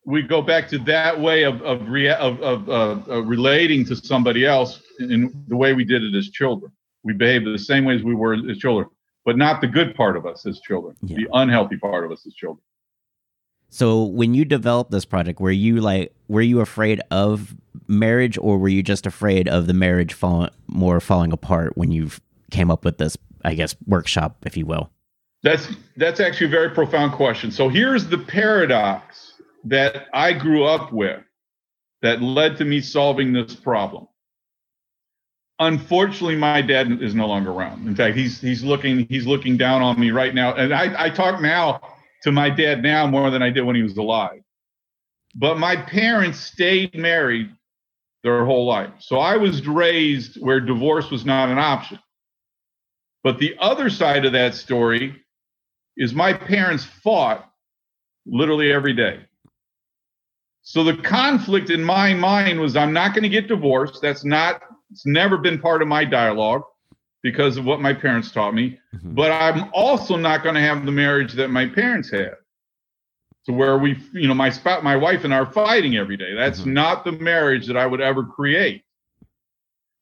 [0.05, 3.95] We go back to that way of of, rea- of, of uh, uh, relating to
[3.95, 6.71] somebody else in the way we did it as children.
[7.01, 8.87] We behaved the same way as we were as children,
[9.25, 11.17] but not the good part of us as children, Yeah.
[11.17, 12.63] the unhealthy part of us as children.
[13.71, 17.55] So when you developed this project, were you like were you afraid of
[17.87, 22.09] marriage, or were you just afraid of the marriage falling more falling apart when you
[22.51, 24.91] came up with this, I guess, workshop, if you will?
[25.41, 27.49] That's that's actually a very profound question.
[27.49, 31.23] So here's the paradox that I grew up with
[32.01, 34.05] that led to me solving this problem.
[35.59, 37.87] Unfortunately, my dad is no longer around.
[37.87, 40.55] In fact, he's he's looking he's looking down on me right now.
[40.55, 41.79] And I, I talk now
[42.23, 44.41] to my dad now more than I did when he was alive.
[45.35, 47.51] But my parents stayed married
[48.23, 48.91] their whole life.
[48.99, 51.99] So I was raised where divorce was not an option.
[53.23, 55.15] But the other side of that story
[55.97, 57.49] is my parents fought
[58.25, 59.19] literally every day.
[60.63, 64.01] So the conflict in my mind was I'm not going to get divorced.
[64.01, 66.63] That's not, it's never been part of my dialogue.
[67.23, 68.79] Because of what my parents taught me.
[68.95, 69.15] Mhm.
[69.15, 72.35] But I'm also not going to have the marriage that my parents had.
[73.45, 76.35] To where we, you know, my spouse, my wife and I are fighting every day.
[76.35, 76.73] That's Mhm.
[76.73, 78.83] not the marriage that I would ever create.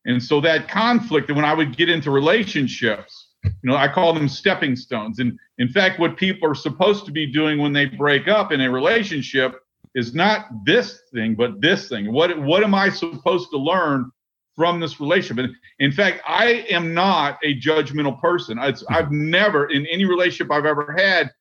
[0.06, 4.14] And so that conflict, and when I would get into relationships, you know, I call
[4.14, 5.20] them stepping stones.
[5.20, 8.60] And in fact, what people are supposed to be doing when they break up in
[8.60, 9.62] a relationship
[9.96, 12.12] is not this thing, but this thing.
[12.12, 14.12] What what am I supposed to learn
[14.60, 15.46] from this relationship?
[15.46, 18.58] And in fact, I am not a judgmental person.
[18.58, 18.94] Mm-hmm.
[18.94, 21.32] I've never in any relationship I've ever had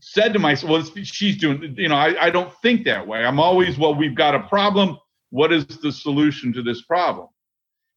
[0.00, 3.22] said to myself, "Well, she's doing." You know, I, I don't think that way.
[3.22, 4.96] I'm always, "Well, we've got a problem.
[5.28, 7.28] What is the solution to this problem?"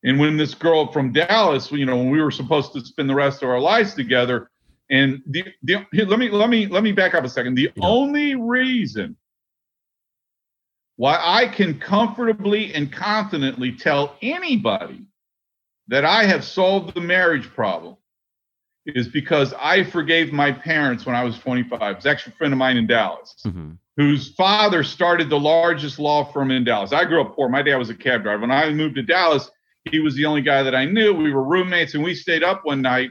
[0.04, 3.16] And when this girl from Dallas, you know, when we were supposed to spend the
[3.16, 4.52] rest of our lives together,
[4.92, 7.56] and the, the let me let me let me back up a second.
[7.56, 7.86] The Yeah.
[7.86, 9.16] only reason
[10.98, 15.02] why I can comfortably and confidently tell anybody
[15.88, 17.98] that I have solved the marriage problem
[18.86, 21.98] is because I forgave my parents when I was 25.
[21.98, 23.78] It's actually a friend of mine in Dallas Mhm.
[23.98, 26.94] whose father started the largest law firm in Dallas.
[26.94, 27.50] I grew up poor.
[27.50, 28.42] My dad was a cab driver.
[28.42, 29.50] When I moved to Dallas,
[29.90, 31.14] he was the only guy that I knew.
[31.14, 33.10] We were roommates and we stayed up one night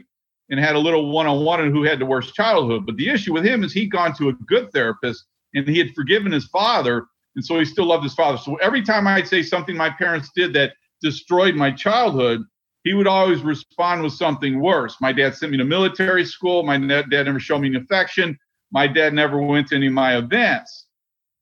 [0.49, 2.85] and had a little one on one on who had the worst childhood.
[2.85, 5.93] But the issue with him is he'd gone to a good therapist and he had
[5.93, 7.07] forgiven his father.
[7.35, 8.37] And so he still loved his father.
[8.37, 12.41] So every time I'd say something my parents did that destroyed my childhood,
[12.83, 14.97] he would always respond with something worse.
[15.01, 16.63] My dad sent me to military school.
[16.63, 18.37] My dad never showed me an affection.
[18.71, 20.85] My dad never went to any of my events,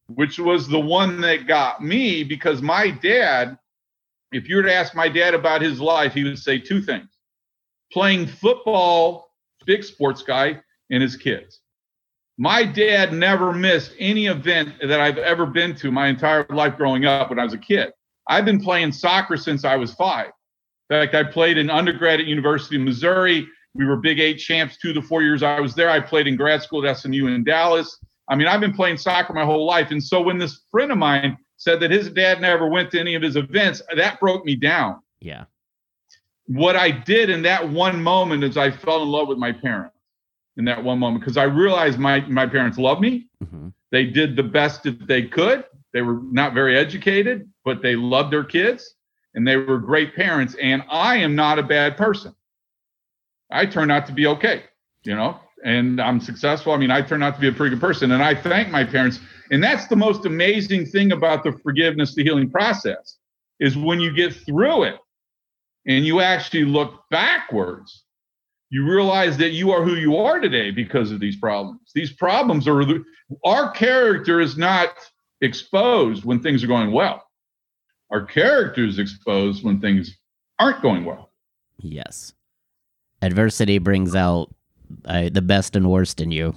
[0.07, 3.57] which was the one that got me because my dad,
[4.31, 7.09] if you were to ask my dad about his life, he would say two things
[7.91, 9.29] playing football,
[9.65, 11.59] big sports guy, and his kids.
[12.37, 17.05] My dad never missed any event that I've ever been to my entire life growing
[17.05, 17.91] up when I was a kid.
[18.27, 20.27] I've been playing soccer since I was five.
[20.89, 23.47] In fact, I played in undergrad at University of Missouri.
[23.75, 25.89] We were Big Eight champs two to four years I was there.
[25.89, 27.99] I played in grad school at SMU in Dallas.
[28.29, 29.91] I mean, I've been playing soccer my whole life.
[29.91, 33.15] And so when this friend of mine said that his dad never went to any
[33.15, 35.01] of his events, that broke me down.
[35.19, 35.45] Yeah.
[36.45, 39.92] What I did in that one moment is I fell in love with my parents
[40.57, 43.27] in that one moment because I realized my, my parents loved me.
[43.43, 45.65] hmm They did the best that they could.
[45.93, 48.95] They were not very educated, but they loved their kids
[49.35, 50.55] and they were great parents.
[50.61, 52.35] And I am not a bad person.
[53.51, 54.63] I turned out to be okay,
[55.03, 56.73] you know, and I'm successful.
[56.73, 58.11] I mean, I turned out to be a pretty good person.
[58.11, 59.19] And I thank my parents.
[59.51, 63.17] And that's the most amazing thing about the forgiveness, the healing process
[63.59, 64.95] is when you get through it
[65.85, 68.02] and you actually look backwards
[68.73, 71.91] you realize that you are who you are today because of these problems.
[71.93, 72.83] These problems are
[73.45, 74.89] our character is not
[75.41, 77.23] exposed when things are going well.
[78.09, 80.17] Our character is exposed when things
[80.57, 81.29] aren't going well.
[81.77, 82.33] Yes.
[83.21, 84.51] Adversity brings out
[85.05, 86.55] uh, the best and worst in you.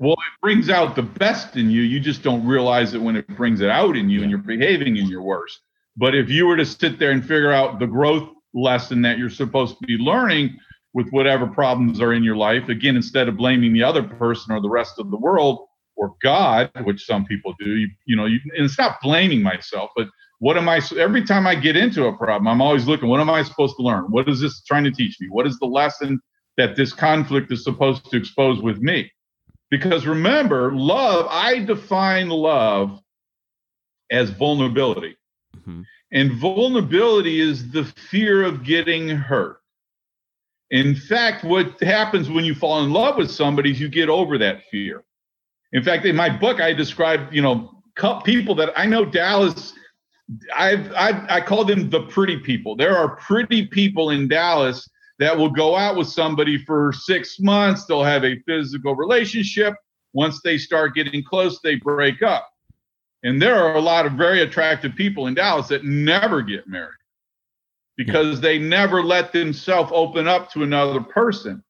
[0.00, 1.80] Well, it brings out the best in you.
[1.80, 4.98] You just don't realize it when it brings it out in you and you're behaving
[4.98, 5.60] in your worst.
[5.96, 9.30] But if you were to sit there and figure out the growth lesson that you're
[9.30, 10.58] supposed to be learning
[10.94, 14.60] with whatever problems are in your life, again, instead of blaming the other person or
[14.60, 18.40] the rest of the world or God, which some people do, you, you know, you,
[18.54, 22.16] and it's not blaming myself, but what am I, every time I get into a
[22.16, 24.04] problem, I'm always looking, what am I supposed to learn?
[24.10, 25.28] What is this trying to teach me?
[25.28, 26.20] What is the lesson
[26.56, 29.10] that this conflict is supposed to expose with me?
[29.70, 33.00] Because remember, love, I define love
[34.10, 35.16] as vulnerability.
[35.56, 35.84] Mhm.
[36.10, 39.61] And vulnerability is the fear of getting hurt.
[40.72, 44.38] In fact, what happens when you fall in love with somebody is you get over
[44.38, 45.04] that fear.
[45.72, 47.82] In fact, in my book, I describe, you know,
[48.24, 49.74] people that I know Dallas.
[50.54, 52.74] I've, I've I call them the pretty people.
[52.74, 57.84] There are pretty people in Dallas that will go out with somebody for six months.
[57.84, 59.74] They'll have a physical relationship.
[60.14, 62.48] Once they start getting close, they break up.
[63.24, 67.01] And there are a lot of very attractive people in Dallas that never get married
[67.96, 71.62] because they never let themselves open up to another person.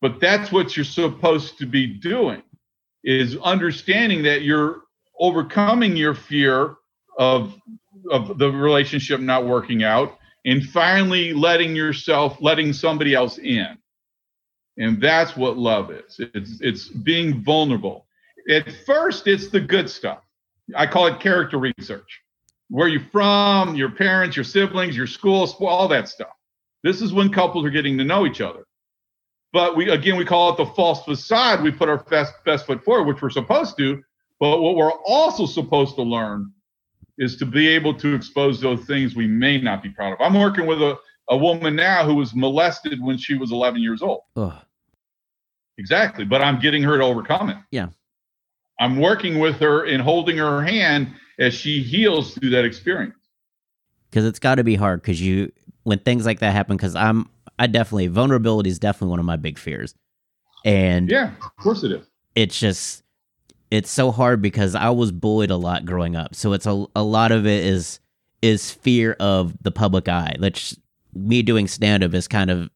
[0.00, 2.42] But that's what you're supposed to be doing
[3.02, 4.82] is understanding that you're
[5.18, 6.76] overcoming your fear
[7.18, 7.54] of
[8.10, 13.76] of the relationship not working out and finally letting yourself letting somebody else in.
[14.78, 16.20] And that's what love is.
[16.34, 18.06] It's it's being vulnerable.
[18.50, 20.20] At first it's the good stuff.
[20.76, 22.20] I call it character research.
[22.68, 26.34] Where you're from, your parents, your siblings, your school, all that stuff.
[26.82, 28.64] This is when couples are getting to know each other.
[29.52, 31.62] But we again we call it the false facade.
[31.62, 34.02] We put our best best foot forward, which we're supposed to.
[34.38, 36.52] But what we're also supposed to learn
[37.18, 40.20] is to be able to expose those things we may not be proud of.
[40.20, 40.98] I'm working with a
[41.28, 44.20] a woman now who was molested when she was 11 years old.
[44.36, 44.54] Ugh.
[45.78, 46.24] Exactly.
[46.24, 47.56] But I'm getting her to overcome it.
[47.70, 47.88] Yeah.
[48.78, 53.14] I'm working with her and holding her hand as she heals through that experience.
[54.10, 55.52] because it's got to be hard because you
[55.84, 57.28] when things like that happen because i'm
[57.58, 59.94] i definitely vulnerability is definitely one of my big fears
[60.64, 62.06] and Yeah, of course it is.
[62.34, 63.02] it's just
[63.70, 67.02] it's so hard because i was bullied a lot growing up so it's a, a
[67.02, 68.00] lot of it is
[68.42, 70.74] is fear of the public eye which
[71.14, 72.68] me doing stand-up is kind of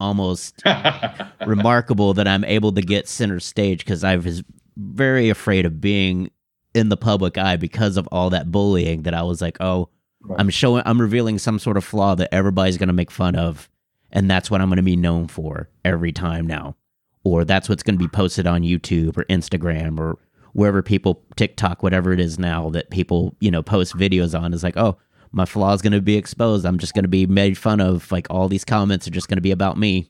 [0.00, 0.62] almost
[1.46, 4.42] remarkable that i'm able to get center stage because i was
[4.76, 6.30] very afraid of being
[6.74, 9.88] in the public eye because of all that bullying that i was like oh
[10.36, 13.68] I'm showing I'm revealing some sort of flaw that everybody's going to make fun of
[14.12, 16.76] and that's what I'm going to be known for every time now.
[17.24, 20.18] Or that's what's going to be posted on YouTube or Instagram or
[20.52, 24.62] wherever people TikTok whatever it is now that people, you know, post videos on is
[24.62, 24.98] like, "Oh,
[25.30, 26.66] my flaw is going to be exposed.
[26.66, 28.10] I'm just going to be made fun of.
[28.10, 30.08] Like all these comments are just going to be about me."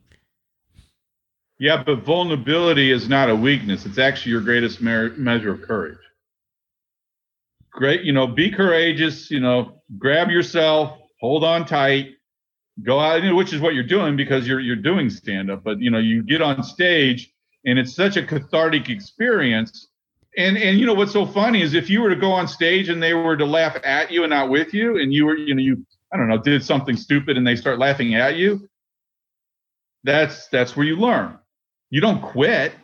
[1.58, 3.86] yeah, but vulnerability is not a weakness.
[3.86, 5.98] It's actually your greatest mer- measure of courage.
[7.72, 12.10] Great, you know, be courageous, you know, grab yourself, hold on tight,
[12.82, 15.90] go out, which is what you're doing because you're you're doing stand up, but you
[15.90, 17.32] know, you get on stage
[17.64, 19.88] and it's such a cathartic experience.
[20.36, 22.88] And and you know what's so funny is if you were to go on stage
[22.88, 25.54] and they were to laugh at you and not with you and you were, you
[25.54, 28.68] know, you I don't know, did something stupid and they start laughing at you,
[30.04, 31.38] that's that's where you learn.
[31.90, 32.74] You don't quit.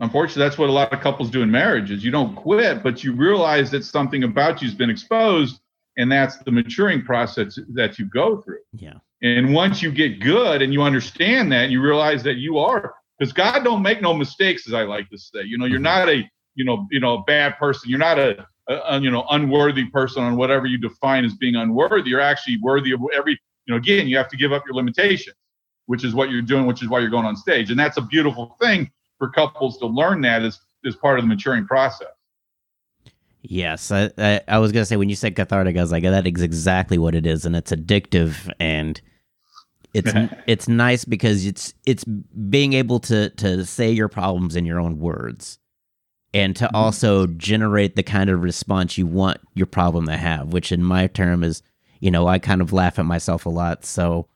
[0.00, 3.02] Unfortunately, that's what a lot of couples do in marriage is You don't quit, but
[3.02, 5.60] you realize that something about you's been exposed,
[5.96, 8.60] and that's the maturing process that you go through.
[8.72, 8.94] Yeah.
[9.22, 13.32] And once you get good and you understand that, you realize that you are because
[13.32, 15.42] God don't make no mistakes, as I like to say.
[15.42, 16.06] You know, you're mm-hmm.
[16.06, 17.90] not a you know you know a bad person.
[17.90, 21.56] You're not a, a, a you know unworthy person on whatever you define as being
[21.56, 22.10] unworthy.
[22.10, 23.32] You're actually worthy of every
[23.66, 23.78] you know.
[23.78, 25.36] Again, you have to give up your limitations,
[25.86, 28.02] which is what you're doing, which is why you're going on stage, and that's a
[28.02, 28.88] beautiful thing
[29.18, 32.08] for couples to learn that as as part of the maturing process.
[33.42, 36.26] Yes, I, I, I was gonna say when you said cathartic, I was like, that
[36.26, 39.00] is exactly what it is, and it's addictive, and
[39.94, 40.12] it's
[40.46, 44.98] it's nice because it's it's being able to to say your problems in your own
[44.98, 45.58] words,
[46.34, 46.76] and to mm-hmm.
[46.76, 51.06] also generate the kind of response you want your problem to have, which in my
[51.06, 51.62] term is,
[52.00, 54.28] you know, I kind of laugh at myself a lot, so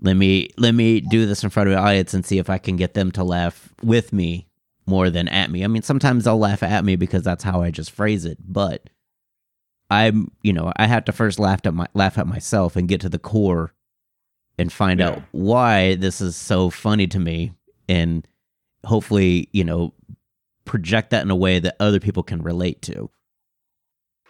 [0.00, 2.58] let me let me do this in front of an audience and see if I
[2.58, 4.46] can get them to laugh with me
[4.86, 5.64] more than at me.
[5.64, 8.88] I mean, sometimes they'll laugh at me because that's how I just phrase it, but
[9.90, 13.00] I'm, you know, I have to first laugh at my laugh at myself and get
[13.02, 13.72] to the core
[14.58, 15.10] and find Yeah.
[15.10, 17.52] out why this is so funny to me
[17.88, 18.26] and
[18.84, 19.92] hopefully, you know,
[20.64, 23.10] project that in a way that other people can relate to.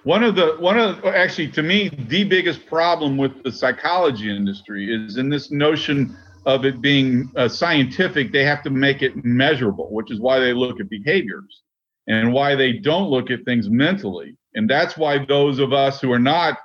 [0.07, 4.95] One of the one of actually to me the biggest problem with the psychology industry
[4.95, 8.31] is in this notion of it being uh, scientific.
[8.31, 11.63] They have to make it measurable, which is why they look at behaviors
[12.07, 14.37] and why they don't look at things mentally.
[14.55, 16.57] And that's why those of us who are not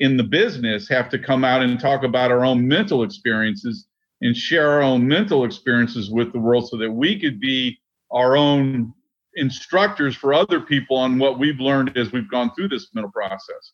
[0.00, 3.86] in the business have to come out and talk about our own mental experiences
[4.22, 7.78] and share our own mental experiences with the world so that we could be
[8.10, 8.92] our own
[9.38, 13.72] instructors for other people on what we've learned as we've gone through this mental process.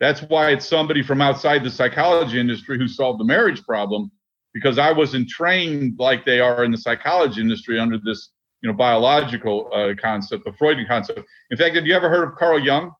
[0.00, 4.10] That's why it's somebody from outside the psychology industry who solved the marriage problem
[4.52, 8.30] because I wasn't trained like they are in the psychology industry under this,
[8.62, 11.20] you know, biological uh, concept, the Freudian concept.
[11.50, 12.92] In fact, have you ever heard of Carl Jung?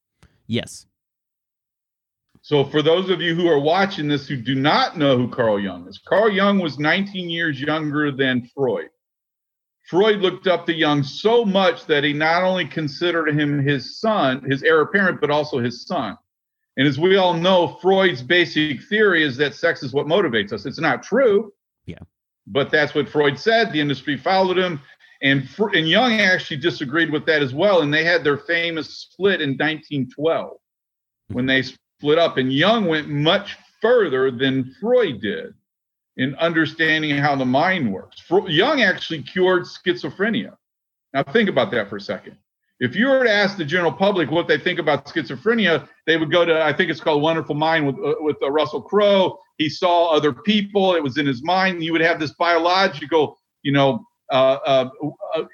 [0.47, 0.87] Yes.
[2.45, 5.61] So, for those of you who are watching this who do not know who Carl
[5.61, 8.89] Jung is, Carl Jung was 19 years younger than Freud.
[9.93, 14.43] Freud looked up to Jung so much that he not only considered him his son,
[14.43, 16.17] his heir apparent, but also his son.
[16.79, 20.65] And as we all know, Freud's basic theory is that sex is what motivates us.
[20.65, 21.53] It's not true.
[21.85, 21.99] Yeah.
[22.47, 23.71] But that's what Freud said.
[23.71, 24.81] The industry followed him.
[25.21, 27.83] And, and Jung actually disagreed with that as well.
[27.83, 30.57] And they had their famous split in 1912
[31.29, 31.49] when mm-hmm.
[31.49, 32.39] they split up.
[32.39, 35.53] And Jung went much further than Freud did
[36.17, 38.21] in understanding how the mind works.
[38.21, 40.57] Fro- Jung actually cured schizophrenia.
[41.13, 42.37] Now, think about that for a second.
[42.81, 46.33] If you were to ask the general public what they think about schizophrenia, they would
[46.33, 49.39] go to, I think it's called Wonderful Mind with, uh, with uh, Russell Crowe.
[49.57, 51.85] He saw other people, it was in his mind.
[51.85, 54.91] You would have this biological, you know, uh, uh,
[55.37, 55.45] uh,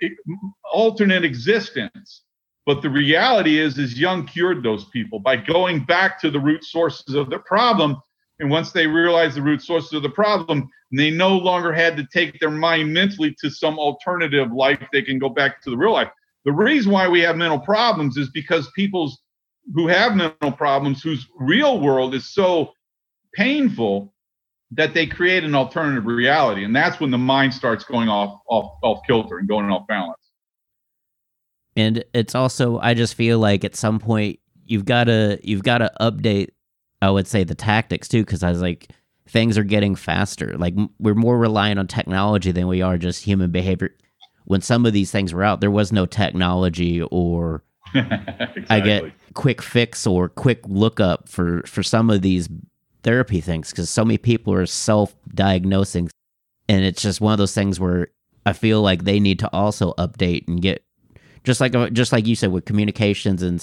[0.72, 2.22] alternate existence.
[2.64, 6.64] But the reality is, is Jung cured those people by going back to the root
[6.64, 7.96] sources of the problem.
[8.40, 12.06] And once they realized the root sources of the problem, they no longer had to
[12.12, 14.80] take their mind mentally to some alternative life.
[14.92, 16.10] They can go back to the real life.
[16.44, 19.20] The reason why we have mental problems is because people's
[19.74, 22.72] who have mental problems, whose real world is so
[23.34, 24.14] painful,
[24.70, 26.64] that they create an alternative reality.
[26.64, 30.20] And that's when the mind starts going off off off kilter and going off balance.
[31.76, 35.78] And it's also I just feel like at some point you've got to you've got
[35.78, 36.48] to update
[37.00, 38.88] I would say the tactics too cuz I was like
[39.28, 40.56] things are getting faster.
[40.58, 43.90] Like we're more reliant on technology than we are just human behavior.
[44.44, 47.62] When some of these things were out, there was no technology or
[47.94, 48.64] exactly.
[48.70, 52.48] I get quick fix or quick lookup for for some of these
[53.02, 56.10] therapy things because so many people are self-diagnosing,
[56.68, 58.08] and it's just one of those things where
[58.44, 60.84] I feel like they need to also update and get
[61.44, 63.60] just like uh, just like you said with communications and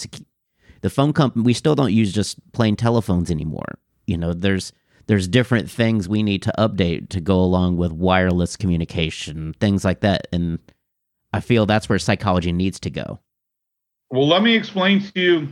[0.86, 1.44] the phone company.
[1.44, 3.80] We still don't use just plain telephones anymore.
[4.06, 4.72] You know, there's
[5.08, 10.02] there's different things we need to update to go along with wireless communication, things like
[10.02, 10.60] that, and
[11.34, 13.20] I feel that's where psychology needs to go.
[14.12, 15.48] Well, let me explain to you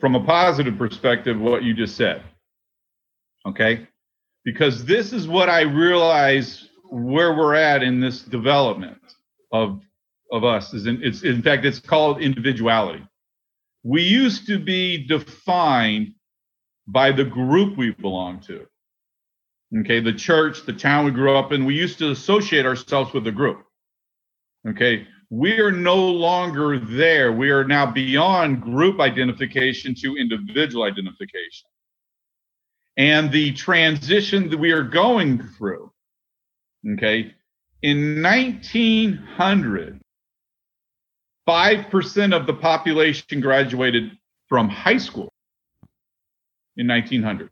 [0.00, 2.24] from a positive perspective what you just said.
[3.46, 3.86] Okay?
[4.44, 8.98] Because this is what I realize where we're at in this development
[9.52, 9.80] of
[10.32, 13.06] of us is in it's in fact it's called individuality.
[13.84, 16.14] We used to be defined
[16.86, 18.66] by the group we belong to.
[19.80, 23.24] Okay, the church, the town we grew up in, we used to associate ourselves with
[23.24, 23.64] the group.
[24.66, 27.32] Okay, we are no longer there.
[27.32, 31.68] We are now beyond group identification to individual identification.
[32.96, 35.90] And the transition that we are going through,
[36.94, 37.34] okay,
[37.82, 40.00] in 1900,
[41.48, 44.16] 5% of the population graduated
[44.48, 45.32] from high school
[46.76, 47.50] in 1900.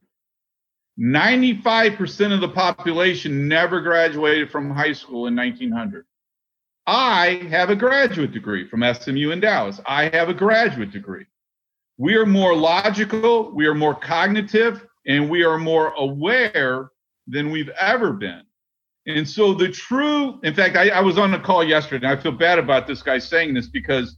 [0.98, 6.04] 95% of the population never graduated from high school in 1900.
[6.86, 9.80] I have a graduate degree from SMU in Dallas.
[9.86, 11.26] I have a graduate degree.
[11.98, 16.90] We are more logical, we are more cognitive, and we are more aware
[17.26, 18.42] than we've ever been.
[19.06, 22.22] And so the true, in fact, I, I was on a call yesterday, and I
[22.22, 24.16] feel bad about this guy saying this because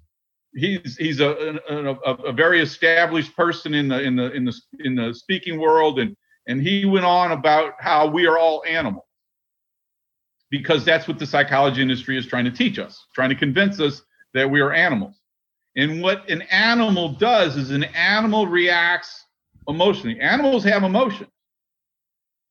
[0.55, 1.95] he's he's a, a,
[2.27, 6.15] a, very established person in the in the in the in the speaking world, and
[6.47, 9.05] and he went on about how we are all animals
[10.51, 14.03] because that's what the psychology industry is trying to teach us, trying to convince us
[14.35, 15.17] that we are animals.
[15.77, 19.25] And what an animal does is an animal reacts
[19.67, 20.21] emotionally.
[20.21, 21.31] Animals have emotions.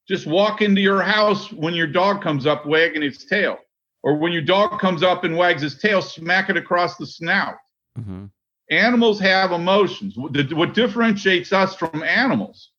[0.08, 3.58] Just walk into your house when your dog comes up wagging its tail,
[4.04, 7.56] or when your dog comes up and wags his tail, smack it across the snout.
[7.98, 8.26] Mm-hmm.
[8.70, 10.16] Animals have emotions.
[10.18, 12.72] What differentiates us from animals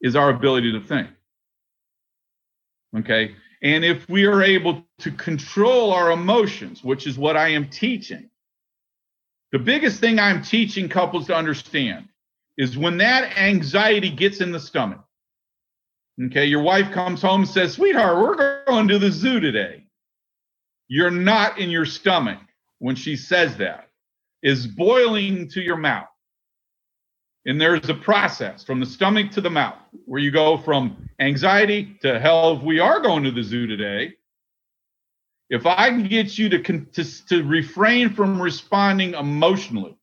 [0.00, 1.08] is our ability to think.
[2.96, 3.34] Okay.
[3.62, 8.30] And if we are able to control our emotions, which is what I am teaching,
[9.52, 12.08] the biggest thing I'm teaching couples to understand
[12.58, 15.05] is when that anxiety gets in the stomach.
[16.24, 19.84] Okay, your wife comes home and says, Sweetheart, we're going to the zoo today.
[20.88, 22.38] You're not in your stomach
[22.78, 23.88] when she says that,
[24.42, 26.08] is boiling to your mouth.
[27.44, 31.96] And there's a process from the stomach to the mouth where you go from anxiety
[32.02, 34.14] to hell, if we are going to the zoo today.
[35.48, 39.96] If I can get you to, to, to refrain from responding emotionally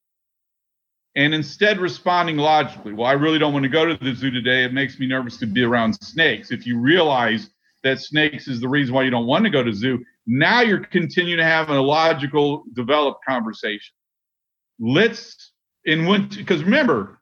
[1.16, 4.64] and instead responding logically, well, I really don't want to go to the zoo today.
[4.64, 6.52] It makes me nervous to be around snakes.
[6.52, 7.50] If you realize
[7.84, 10.84] that snakes is the reason why you don't want to go to zoo, now you're
[10.86, 13.94] continuing to have a logical, developed conversation.
[14.80, 15.52] Let's,
[15.86, 17.20] and when, because remember,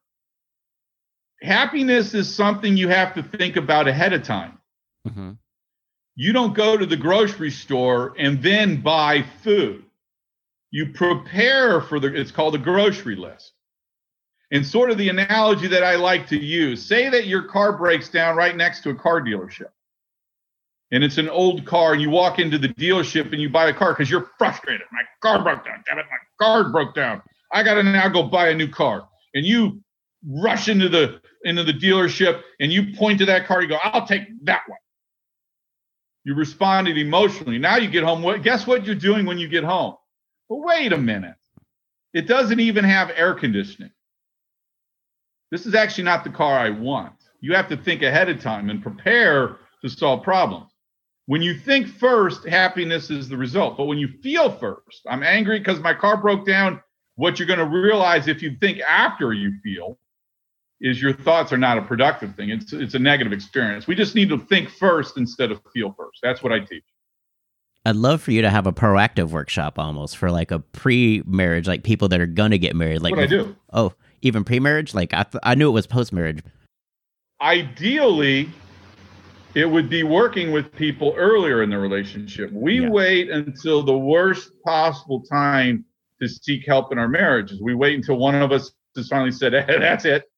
[1.41, 4.59] happiness is something you have to think about ahead of time.
[5.07, 5.31] Mm-hmm.
[6.15, 9.83] You don't go to the grocery store and then buy food.
[10.69, 13.51] You prepare for the, it's called a grocery list.
[14.51, 18.09] And sort of the analogy that I like to use say that your car breaks
[18.09, 19.69] down right next to a car dealership.
[20.91, 23.73] And it's an old car, and you walk into the dealership and you buy a
[23.73, 24.85] car because you're frustrated.
[24.91, 25.81] My car broke down.
[25.87, 27.21] Damn it, my car broke down.
[27.53, 29.07] I got to now go buy a new car.
[29.33, 29.81] And you
[30.27, 33.61] rush into the into the dealership and you point to that car.
[33.61, 34.79] You go, "I'll take that one."
[36.25, 37.57] You responded emotionally.
[37.57, 38.21] Now you get home.
[38.21, 38.43] What?
[38.43, 39.95] Guess what you're doing when you get home?
[40.49, 41.35] Wait a minute.
[42.13, 43.91] It doesn't even have air conditioning.
[45.51, 47.13] This is actually not the car I want.
[47.41, 50.71] You have to think ahead of time and prepare to solve problems.
[51.25, 53.77] When you think first, happiness is the result.
[53.77, 56.81] But when you feel first, I'm angry because my car broke down.
[57.15, 59.99] What you're going to realize if you think after you feel
[60.79, 62.49] is your thoughts are not a productive thing.
[62.49, 63.85] It's it's a negative experience.
[63.85, 66.19] We just need to think first instead of feel first.
[66.23, 66.83] That's what I teach.
[67.85, 71.83] I'd love for you to have a proactive workshop almost for like a pre-marriage, like
[71.83, 73.01] people that are gonna get married.
[73.01, 73.55] Like what I do.
[73.71, 74.93] Oh, even pre-marriage?
[74.93, 76.41] Like I th- I knew it was post-marriage.
[77.41, 78.49] Ideally,
[79.55, 82.51] it would be working with people earlier in the relationship.
[82.51, 82.89] We Yeah.
[82.89, 85.85] wait until the worst possible time
[86.21, 87.61] to seek help in our marriages.
[87.61, 90.29] We wait until one of us has finally said, hey, "That's it,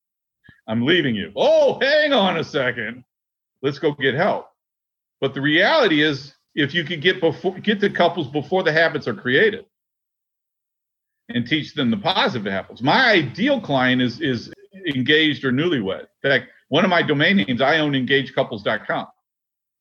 [0.67, 3.03] I'm leaving you." Oh, hang on a second,
[3.61, 4.49] let's go get help.
[5.19, 9.07] But the reality is, if you could get before get the couples before the habits
[9.07, 9.65] are created,
[11.29, 12.81] and teach them the positive habits.
[12.81, 14.51] My ideal client is is
[14.95, 16.01] engaged or newlywed.
[16.01, 19.07] In fact, one of my domain names, I own engagedcouples.com.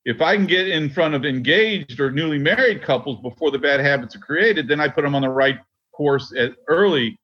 [0.04, 3.80] If I can get in front of engaged or newly married couples before the bad
[3.80, 5.58] habits are created, then I put them on the right
[5.94, 7.18] course at early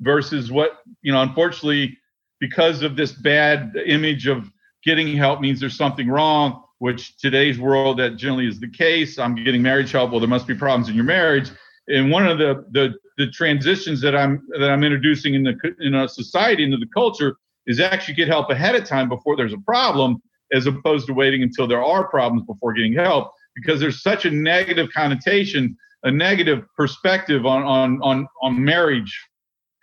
[0.00, 1.96] versus what, you know, unfortunately,
[2.38, 4.50] because of this bad image of
[4.84, 9.18] getting help means there's something wrong, which today's world that generally is the case.
[9.18, 10.10] I'm getting marriage help.
[10.10, 11.50] Well, there must be problems in your marriage.
[11.88, 15.94] And one of the the the transitions that I'm that I'm introducing in the in
[15.96, 19.58] a society into the culture is actually get help ahead of time before there's a
[19.58, 24.24] problem, as opposed to waiting until there are problems before getting help, because there's such
[24.24, 29.20] a negative connotation, a negative perspective on on on on marriage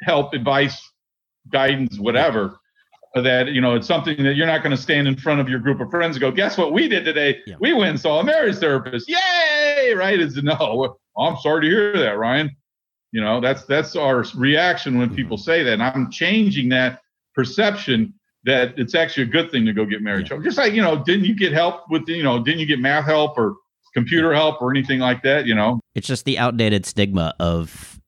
[0.02, 0.82] help, advice,
[1.52, 2.58] guidance, whatever.
[3.16, 5.60] That you know, it's something that you're not going to stand in front of your
[5.60, 7.40] group of friends and go, "Guess what we did today?
[7.46, 7.56] Yeah.
[7.60, 9.10] We went and saw a marriage therapist.
[9.10, 10.20] Yay!" Right?
[10.20, 10.98] Is no.
[11.18, 12.50] I'm sorry to hear that, Ryan.
[13.16, 15.16] You know, that's that's our reaction when mm-hmm.
[15.16, 15.72] people say that.
[15.72, 17.00] And I'm changing that
[17.34, 18.14] perception
[18.44, 20.28] that it's actually a good thing to go get married.
[20.28, 20.44] help.
[20.44, 23.06] Just like, you know, didn't you get help with, you know, didn't you get math
[23.06, 23.56] help or
[23.94, 25.80] computer help or anything like that, you know?
[25.96, 28.02] It's just the outdated stigma of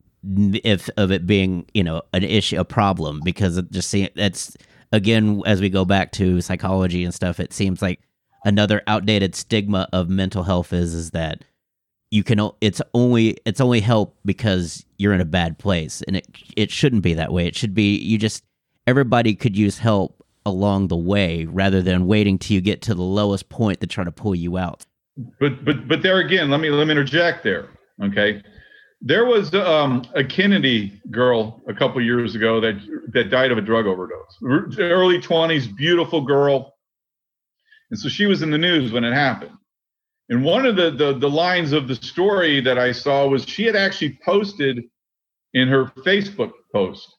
[0.61, 4.57] if of it being you know an issue, a problem, because it just seems that's
[4.91, 7.39] again as we go back to psychology and stuff.
[7.39, 8.01] It seems like
[8.43, 11.45] another outdated stigma of mental health is is that
[12.11, 16.27] you can it's only it's only help because you're in a bad place, and it
[16.55, 17.47] it shouldn't be that way.
[17.47, 18.43] It should be you just
[18.85, 23.01] everybody could use help along the way rather than waiting till you get to the
[23.01, 24.85] lowest point to try to pull you out.
[25.39, 27.69] but but but there again let me let me interject there
[28.03, 28.41] okay
[29.01, 32.79] there was um, a kennedy girl a couple years ago that
[33.13, 34.37] that died of a drug overdose
[34.79, 36.75] early 20s beautiful girl
[37.89, 39.51] and so she was in the news when it happened
[40.30, 43.63] and one of the, the the lines of the story that i saw was she
[43.63, 44.84] had actually posted
[45.53, 47.15] in her facebook post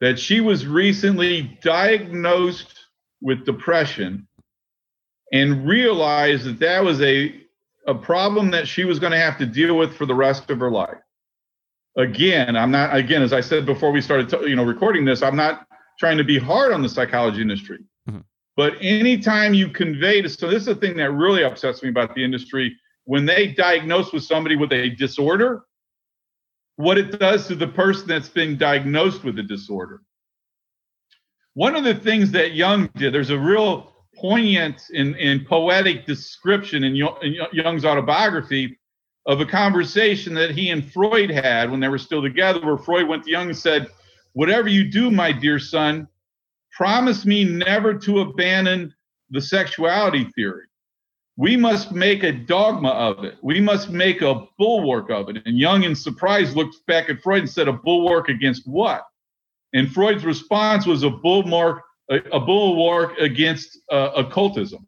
[0.00, 2.74] that she was recently diagnosed
[3.20, 4.26] with depression
[5.32, 7.42] and realized that that was a
[7.86, 10.58] a problem that she was going to have to deal with for the rest of
[10.58, 10.98] her life.
[11.96, 15.36] Again, I'm not again as I said before we started you know recording this, I'm
[15.36, 15.66] not
[15.98, 17.78] trying to be hard on the psychology industry.
[18.56, 22.14] But anytime you convey to so this is the thing that really upsets me about
[22.14, 25.62] the industry when they diagnose with somebody with a disorder,
[26.76, 30.02] what it does to the person that's being diagnosed with a disorder.
[31.54, 36.84] One of the things that Jung did, there's a real poignant and, and poetic description
[36.84, 38.78] in, in Jung's autobiography
[39.26, 43.08] of a conversation that he and Freud had when they were still together, where Freud
[43.08, 43.88] went to Jung and said,
[44.32, 46.08] Whatever you do, my dear son,
[46.76, 48.94] promise me never to abandon
[49.30, 50.66] the sexuality theory.
[51.38, 53.36] We must make a dogma of it.
[53.42, 55.42] We must make a bulwark of it.
[55.46, 59.04] And Jung, in surprise, looked back at Freud and said, A bulwark against what?
[59.72, 64.86] And Freud's response was a bulwark, a, a bulwark against uh, occultism.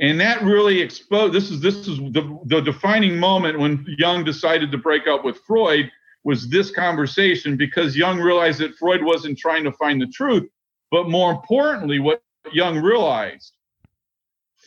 [0.00, 1.32] And that really exposed.
[1.32, 5.38] This is this is the, the defining moment when Jung decided to break up with
[5.46, 5.90] Freud.
[6.24, 10.48] Was this conversation because Jung realized that Freud wasn't trying to find the truth,
[10.94, 12.22] but more importantly, what
[12.52, 13.50] Jung realized,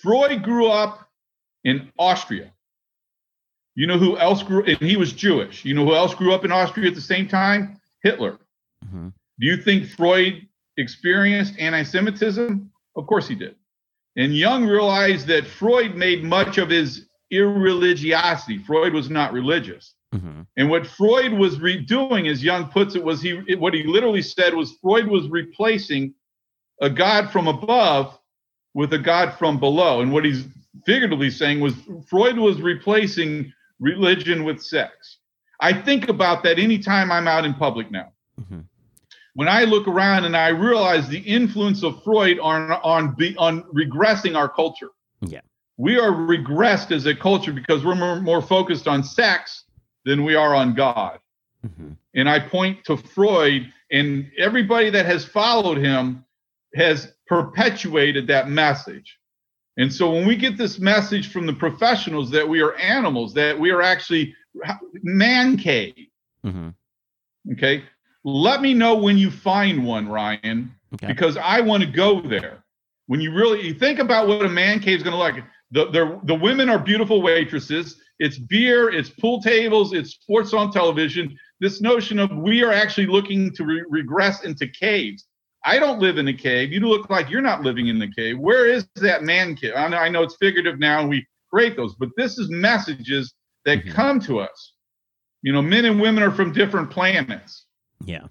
[0.01, 1.07] Freud grew up
[1.63, 2.51] in Austria.
[3.75, 4.61] You know who else grew?
[4.65, 5.63] And he was Jewish.
[5.63, 7.79] You know who else grew up in Austria at the same time?
[8.03, 8.39] Hitler.
[8.85, 9.13] Mhm.
[9.39, 12.69] Do you think Freud experienced anti-Semitism?
[12.97, 13.55] Of course he did.
[14.17, 18.65] And Jung realized that Freud made much of his irreligiosity.
[18.65, 19.93] Freud was not religious.
[20.11, 24.21] hmm And what Freud was redoing, as Jung puts it, was he what he literally
[24.21, 26.13] said was Freud was replacing
[26.81, 28.17] a God from above
[28.73, 30.01] with a God from below.
[30.01, 30.45] And what he's
[30.85, 31.73] figuratively saying was
[32.07, 35.17] Freud was replacing religion with sex.
[35.59, 38.11] I think about that anytime I'm out in public now.
[38.37, 38.59] hmm
[39.33, 44.35] When I look around and I realize the influence of Freud on on on regressing
[44.35, 44.89] our culture.
[45.21, 45.41] Yeah.
[45.77, 49.63] We are regressed as a culture because we're more, more focused on sex
[50.05, 51.19] than we are on God
[51.63, 56.25] hmm and I point to Freud, and everybody that has followed him
[56.75, 59.17] has perpetuated that message.
[59.77, 63.57] And so when we get this message from the professionals that we are animals, that
[63.59, 64.35] we are actually
[65.03, 66.07] man cave,
[66.43, 66.69] hmm
[67.53, 67.83] okay?
[68.23, 71.07] Let me know when you find one, Ryan, Okay.
[71.07, 72.63] because I want to go there.
[73.07, 75.43] When you really you think about what a man cave is going to look like,
[75.71, 78.01] the, the women are beautiful waitresses.
[78.19, 81.37] It's beer, it's pool tables, it's sports on television.
[81.59, 85.25] This notion of we are actually looking to re- regress into caves.
[85.67, 86.71] I don't live in a cave.
[86.71, 88.39] You look like you're not living in the cave.
[88.39, 89.73] Where is that man cave?
[89.75, 93.33] I know, I know it's figurative now and we create those, but this is messages
[93.65, 93.91] that mm-hmm.
[93.91, 94.73] come to us.
[95.41, 97.65] You know, men and women are from different planets.
[98.05, 98.27] Yeah.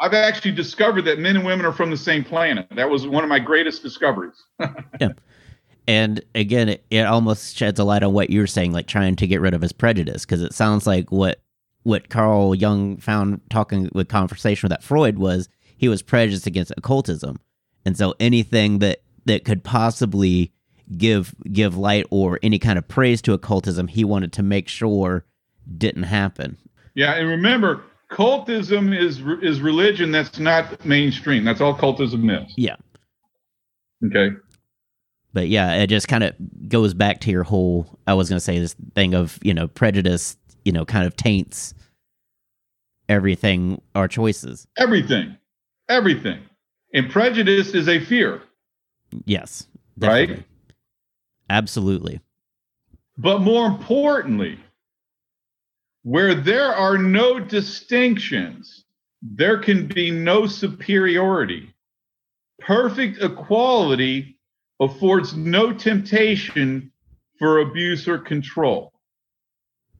[0.00, 2.66] I've actually discovered that men and women are from the same planet.
[2.72, 4.36] That was one of my greatest discoveries.
[5.00, 5.12] yeah.
[5.88, 9.26] And again, it, it almost sheds a light on what you're saying, like trying to
[9.26, 11.40] get rid of his prejudice, because it sounds like what
[11.84, 15.48] what Carl Jung found talking with conversation with that Freud was
[15.80, 17.40] he was prejudiced against occultism,
[17.86, 20.52] and so anything that that could possibly
[20.98, 25.24] give give light or any kind of praise to occultism, he wanted to make sure
[25.78, 26.58] didn't happen.
[26.94, 31.44] Yeah, and remember, cultism is is religion that's not mainstream.
[31.44, 32.52] That's all cultism is.
[32.58, 32.76] Yeah.
[34.04, 34.36] Okay.
[35.32, 36.34] But yeah, it just kind of
[36.68, 37.98] goes back to your whole.
[38.06, 40.36] I was going to say this thing of you know prejudice.
[40.62, 41.72] You know, kind of taints
[43.10, 44.66] everything our choices.
[44.78, 45.36] Everything,
[45.90, 46.40] everything,
[46.94, 48.42] and prejudice is a fear.
[49.24, 49.66] Yes.
[49.98, 50.34] Definitely.
[50.36, 50.44] Right.
[51.50, 52.20] Absolutely.
[53.18, 54.58] But more importantly,
[56.02, 58.84] where there are no distinctions,
[59.20, 61.74] there can be no superiority.
[62.60, 64.38] Perfect equality
[64.80, 66.90] affords no temptation
[67.38, 68.92] for abuse or control.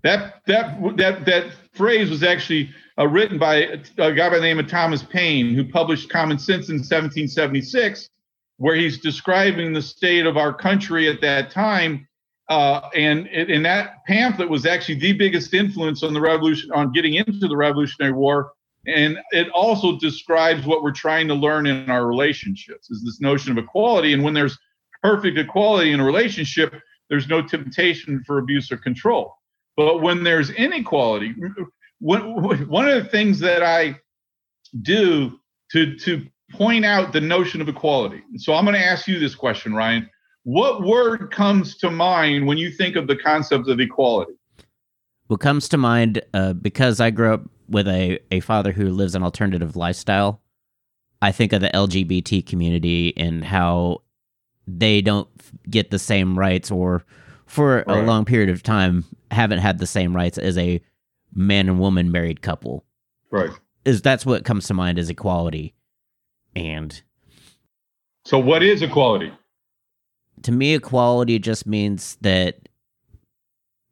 [0.03, 2.71] That that that that phrase was actually
[3.01, 3.57] uh, written by
[3.99, 8.09] a guy by the name of Thomas Paine, who published Common Sense in 1776,
[8.59, 12.07] where he's describing the state of our country at that time
[12.51, 17.15] uh, and and that pamphlet was actually the biggest influence on the revolution on getting
[17.15, 18.51] into the Revolutionary War.
[18.89, 23.53] And it also describes what we're trying to learn in our relationships is this notion
[23.53, 24.15] of equality.
[24.15, 24.59] And when there's
[25.01, 26.75] perfect equality in a relationship,
[27.09, 29.37] there's no temptation for abuse or control.
[29.77, 31.35] But when there's inequality,
[32.01, 33.97] one, one of the things that I
[34.83, 35.39] do
[35.73, 38.23] to to point out the notion of equality.
[38.37, 40.09] So I'm going to ask you this question, Ryan.
[40.43, 44.33] What word comes to mind when you think of the concept of equality?
[45.29, 49.15] What comes to mind, uh, because I grew up with a, a father who lives
[49.15, 50.41] an alternative lifestyle,
[51.23, 54.03] I think of the LGBT community and how
[54.67, 55.29] they don't
[55.69, 57.05] get the same rights or
[57.47, 57.99] for right.
[57.99, 60.81] a long period of time haven't had the same rights as a
[61.35, 62.85] man and woman married couple.
[63.31, 63.51] Right.
[63.85, 65.75] Is that's what comes to mind as equality.
[66.55, 67.01] And
[68.25, 69.33] so what is equality?
[70.43, 72.69] to me, equality just means that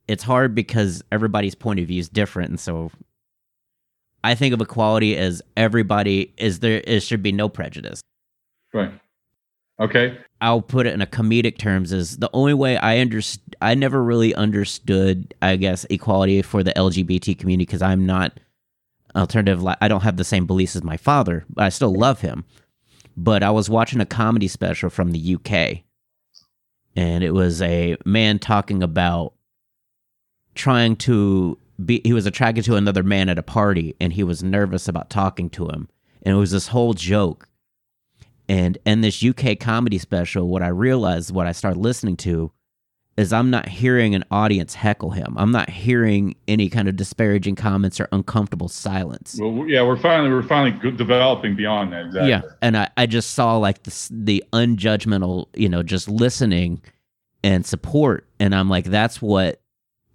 [0.06, 2.90] it's hard because everybody's point of view is different, and so
[4.24, 6.82] I think of equality as everybody is there.
[6.84, 8.00] It should be no prejudice.
[8.72, 8.92] Right.
[9.80, 10.18] Okay.
[10.40, 13.56] I'll put it in a comedic terms is the only way I understand.
[13.60, 18.38] I never really understood, I guess, equality for the LGBT community because I'm not
[19.16, 19.66] alternative.
[19.80, 22.44] I don't have the same beliefs as my father, but I still love him.
[23.16, 25.82] But I was watching a comedy special from the UK,
[26.94, 29.34] and it was a man talking about
[30.54, 34.42] trying to be he was attracted to another man at a party and he was
[34.42, 35.88] nervous about talking to him
[36.22, 37.47] and it was this whole joke
[38.48, 42.52] and in this UK comedy special what I realized what I started listening to
[43.18, 45.34] is I'm not hearing an audience heckle him.
[45.36, 49.36] I'm not hearing any kind of disparaging comments or uncomfortable silence.
[49.40, 52.06] Well, yeah, we're finally we're finally developing beyond that.
[52.06, 52.30] Exactly.
[52.30, 56.80] Yeah, and I, I just saw like the the unjudgmental, you know, just listening
[57.42, 59.60] and support, and I'm like, that's what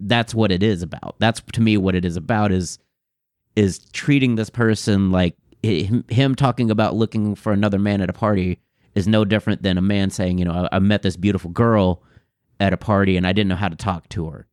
[0.00, 1.16] that's what it is about.
[1.18, 2.78] That's to me what it is about is
[3.54, 8.12] is treating this person like him, him talking about looking for another man at a
[8.12, 8.60] party
[8.94, 12.02] is no different than a man saying, you know, I, I met this beautiful girl
[12.60, 14.46] at a party and I didn't know how to talk to her.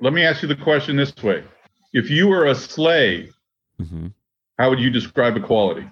[0.00, 1.44] Let me ask you the question this way.
[1.92, 3.34] If you were a slave,
[3.80, 4.08] mm-hmm.
[4.58, 5.88] how would you describe equality?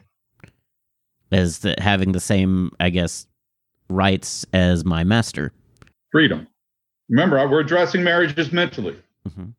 [1.30, 3.26] As the, having the same, I guess,
[3.88, 5.52] rights as my master.
[6.10, 6.46] Freedom.
[7.08, 8.96] Remember, we're addressing marriages mentally.
[9.28, 9.50] Mm-hmm.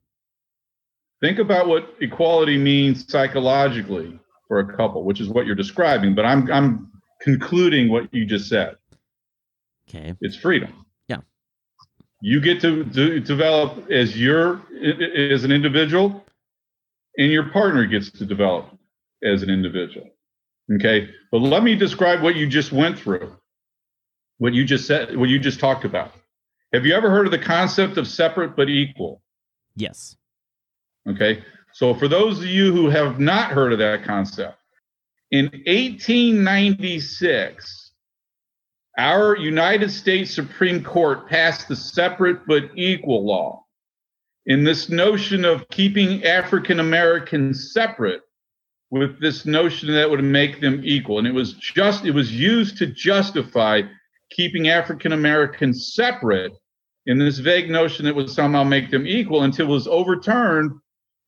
[1.22, 4.20] Think about what equality means psychologically
[4.54, 6.92] for a couple, which is what you're describing, but I'm I'm
[7.22, 8.76] concluding what you just said.
[9.90, 10.14] Okay.
[10.22, 10.86] It's freedom.
[11.08, 11.22] Yeah.
[12.22, 14.62] you get to, to develop as your
[15.34, 16.24] as an individual
[17.18, 18.68] and your partner gets to develop
[19.24, 20.08] as an individual.
[20.76, 21.10] Okay?
[21.32, 23.36] But let me describe what you just went through.
[24.38, 26.12] What you just said what you just talked about.
[26.74, 29.24] Have you ever heard of the concept of separate but equal?
[29.76, 30.16] Yes.
[31.10, 31.44] Okay
[31.74, 34.58] so for those of you who have not heard of that concept
[35.32, 37.84] in 1896
[38.98, 43.66] our United States Supreme Court passed the separate but equal law.
[44.46, 48.22] In this notion of keeping African Americans separate
[48.92, 51.18] with this notion that would make them equal.
[51.18, 53.82] And it was just, it was used to justify
[54.30, 56.54] keeping African Americans separate
[57.08, 60.72] in this vague notion that would somehow make them equal until it was overturned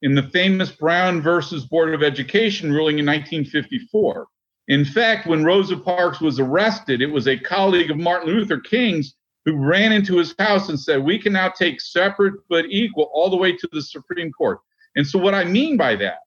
[0.06, 4.28] in the famous Brown versus Board of Education ruling in 1954.
[4.68, 9.16] In fact, when Rosa Parks was arrested, it was a colleague of Martin Luther King's
[9.46, 13.32] who ran into his house and said, We can now take separate but equal all
[13.32, 14.60] the way to the Supreme Court.
[14.96, 16.20] And so, what I mean by that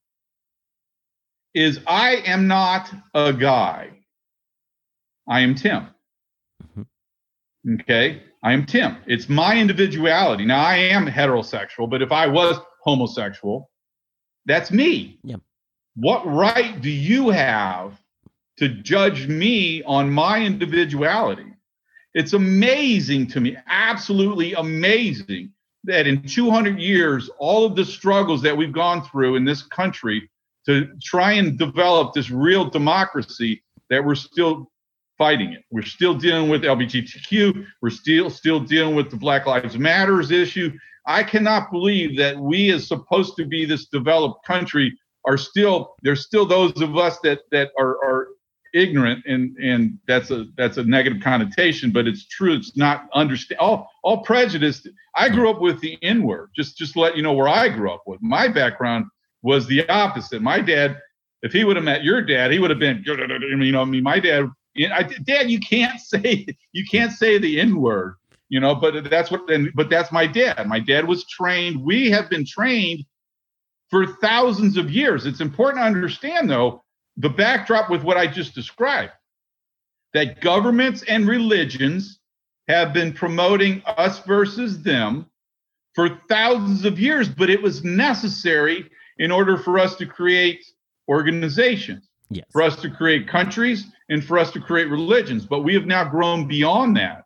[1.55, 3.91] is, I am not a guy,
[5.29, 5.87] I am Tim.
[6.65, 7.75] Mm-hmm.
[7.75, 8.23] Okay.
[8.43, 8.97] I am Tim.
[9.07, 10.45] It's my individuality.
[10.45, 13.71] Now, I am heterosexual, but if I was homosexual,
[14.47, 15.19] that's me.
[15.23, 15.37] Yeah.
[15.95, 17.99] What right do you have
[18.59, 21.47] to judge me on my individuality.
[22.15, 25.53] It's amazing to me, absolutely amazing,
[25.85, 30.29] that in 200 years, all of the struggles that we've gone through in this country
[30.67, 34.71] to try and develop this real democracy, that we're still
[35.17, 35.63] fighting it.
[35.71, 37.65] We're still dealing with LGBTQ.
[37.81, 40.73] We're still still dealing with the Black Lives Matters issue.
[41.09, 46.25] I cannot believe that we, as supposed to be this developed country, are still there's
[46.25, 48.29] still those of us that that are are
[48.75, 53.59] ignorant and and that's a that's a negative connotation but it's true it's not understand
[53.59, 54.87] all all prejudice.
[55.15, 57.91] I grew up with the n word just just let you know where i grew
[57.91, 58.21] up with.
[58.23, 59.07] My background
[59.43, 60.43] was the opposite.
[60.43, 60.99] My dad
[61.43, 64.03] if he would have met your dad he would have been you know i mean?
[64.03, 68.17] My dad I, dad you can't say you can't say the n word
[68.49, 72.11] you know but that's what and but that's my dad my dad was trained we
[72.11, 73.05] have been trained
[73.91, 76.83] for thousands of years it's important to understand though
[77.19, 79.13] the backdrop with what I just described
[80.15, 82.21] that governments and religions
[82.69, 85.27] have been promoting us versus them
[85.95, 88.89] for thousands of years, but it was necessary
[89.19, 90.65] in order for us to create
[91.09, 92.45] organizations, yes.
[92.53, 95.45] for us to create countries, and for us to create religions.
[95.45, 97.25] But we have now grown beyond that.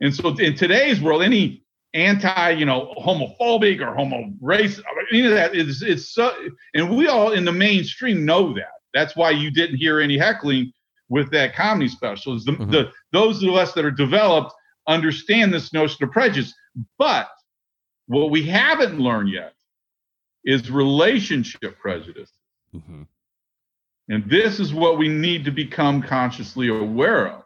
[0.00, 1.62] And so in today's world, any
[1.94, 4.80] anti, you know, homophobic or homo race,
[5.12, 6.32] any of that is it's so,
[6.74, 8.72] and we all in the mainstream know that.
[8.94, 10.72] That's why you didn't hear any heckling
[11.08, 12.38] with that comedy special.
[12.38, 12.70] The, mm-hmm.
[12.70, 14.52] the, those of us that are developed
[14.86, 16.54] understand this notion of prejudice.
[16.98, 17.28] But
[18.06, 19.54] what we haven't learned yet
[20.44, 22.32] is relationship prejudice.
[22.74, 23.02] Mm-hmm.
[24.08, 27.44] And this is what we need to become consciously aware of.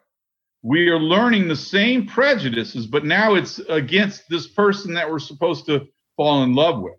[0.64, 5.66] We are learning the same prejudices, but now it's against this person that we're supposed
[5.66, 5.86] to
[6.16, 6.94] fall in love with.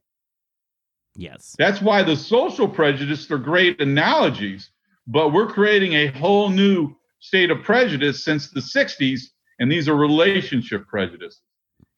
[1.16, 1.56] Yes.
[1.58, 4.70] That's why the social prejudices are great analogies,
[5.08, 9.22] but we're creating a whole new state of prejudice since the 60s,
[9.58, 11.42] and these are relationship prejudices.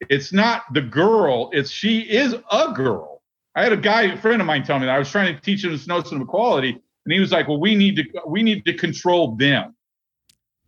[0.08, 3.22] It's not the girl, it's she is a girl.
[3.54, 5.42] I had a guy, a friend of mine tell me that I was trying to
[5.42, 8.42] teach him this notion of equality, and he was like, Well, we need to we
[8.42, 9.74] need to control them.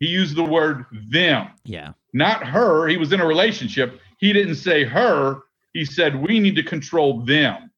[0.00, 1.50] He used the word them.
[1.64, 1.92] Yeah.
[2.12, 2.88] Not her.
[2.88, 4.00] He was in a relationship.
[4.18, 5.42] He didn't say her.
[5.72, 7.70] He said, We need to control them.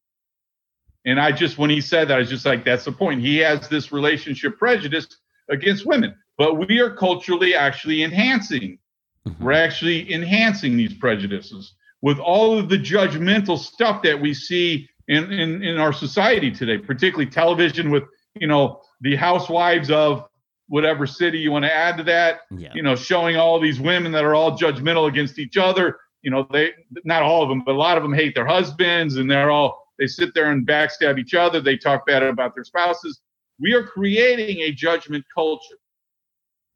[1.05, 3.21] And I just, when he said that, I was just like, that's the point.
[3.21, 5.09] He has this relationship prejudice
[5.51, 8.79] against women, but we are culturally actually enhancing.
[9.27, 9.45] Mm-hmm.
[9.45, 15.33] We're actually enhancing these prejudices with all of the judgmental stuff that we see in,
[15.33, 18.05] in, in our society today, particularly television with,
[18.35, 20.29] you know, the housewives of
[20.73, 22.71] whatever city you want to add to that, yeah.
[22.75, 25.99] you know, showing all these women that are all judgmental against each other.
[26.23, 26.71] You know, they,
[27.05, 29.87] not all of them, but a lot of them hate their husbands and they're all,
[29.99, 31.61] they sit there and backstab each other.
[31.61, 33.21] They talk bad about their spouses.
[33.61, 35.77] We are creating a judgment culture.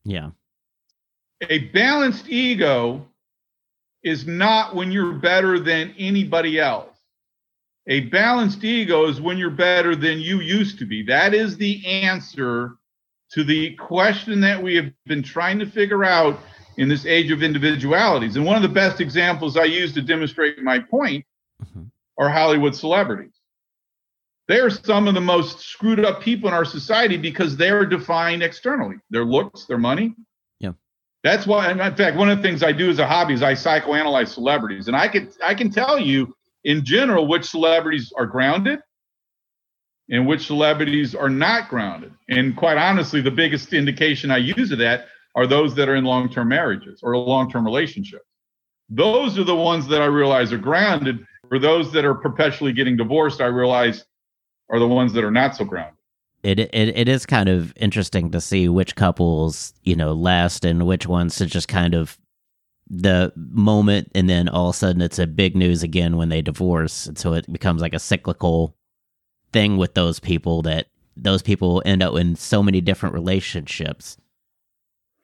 [0.05, 0.33] Yeah.
[1.49, 3.07] A balanced ego
[4.05, 6.99] is not when you're better than anybody else.
[7.87, 11.03] A balanced ego is when you're better than you used to be.
[11.05, 12.77] That is the answer
[13.37, 16.41] to the question that we have been trying to figure out
[16.77, 18.37] in this age of individualities.
[18.37, 21.25] And one of the best examples I use to demonstrate my point
[21.63, 21.85] mm-hmm
[22.19, 23.33] are Hollywood celebrities.
[24.49, 27.85] They are some of the most screwed up people in our society because they are
[27.85, 30.15] defined externally their looks, their money.
[30.61, 30.73] Yeah.
[31.25, 33.55] That's why, in fact, one of the things I do as a hobby is I
[33.55, 34.87] psychoanalyze celebrities.
[34.87, 36.35] And I can I can tell you
[36.65, 38.81] in general which celebrities are grounded
[40.11, 42.13] and which celebrities are not grounded.
[42.29, 46.05] And quite honestly, the biggest indication I use of that are those that are in
[46.05, 48.25] long-term marriages or long-term relationships.
[48.89, 52.97] Those are the ones that I realize are grounded for those that are perpetually getting
[52.97, 54.05] divorced, I realize
[54.71, 55.95] are the ones that are not so grounded.
[56.43, 60.87] it, it it is kind of interesting to see which couples you know last and
[60.87, 62.19] which ones to just kind of
[62.89, 66.41] the moment and then all of a sudden it's a big news again when they
[66.43, 68.76] divorce and so it becomes like a cyclical
[69.57, 74.19] thing with those people that those people end up in so many different relationships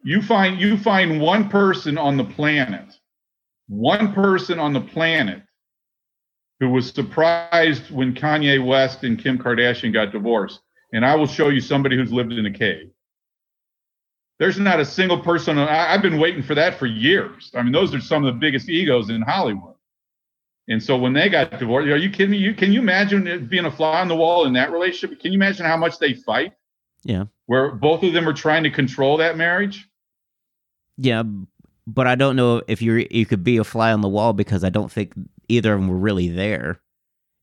[0.02, 2.94] You find you find one person on the planet,
[3.68, 5.42] one person on the planet
[6.60, 10.60] who was surprised when Kanye West and Kim Kardashian got divorced.
[10.94, 12.90] And I will show you somebody who's lived in a cave.
[14.38, 15.58] There's not a single person.
[15.58, 17.50] I, I've been waiting for that for years.
[17.54, 19.71] I mean, those are some of the biggest egos in Hollywood.
[20.72, 22.38] And so when they got divorced, are you kidding me?
[22.38, 25.20] You can you imagine it being a fly on the wall in that relationship?
[25.20, 26.54] Can you imagine how much they fight?
[27.04, 27.24] Yeah.
[27.46, 29.88] Where both of them are trying to control that marriage?
[30.96, 31.22] yeah
[31.86, 34.64] but i don't know if you you could be a fly on the wall because
[34.64, 35.12] i don't think
[35.48, 36.80] either of them were really there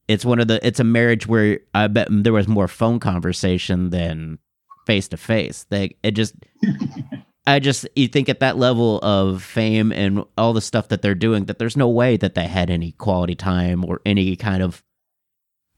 [0.08, 3.90] it's one of the it's a marriage where i bet there was more phone conversation
[3.90, 4.38] than
[4.86, 6.36] face to face they it just
[7.48, 11.16] i just you think at that level of fame and all the stuff that they're
[11.16, 14.84] doing that there's no way that they had any quality time or any kind of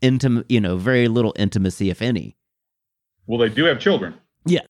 [0.02, 2.36] intimate you know very little intimacy if any
[3.28, 4.16] Well, they do have children.
[4.46, 4.62] Yeah.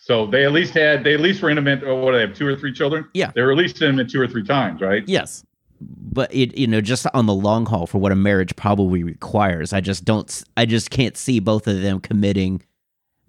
[0.00, 1.82] So they at least had they at least were intimate.
[1.82, 3.06] Or what do they have two or three children?
[3.14, 3.32] Yeah.
[3.34, 5.02] they were at least intimate two or three times, right?
[5.06, 5.44] Yes.
[5.80, 9.72] But it you know just on the long haul for what a marriage probably requires,
[9.72, 12.62] I just don't I just can't see both of them committing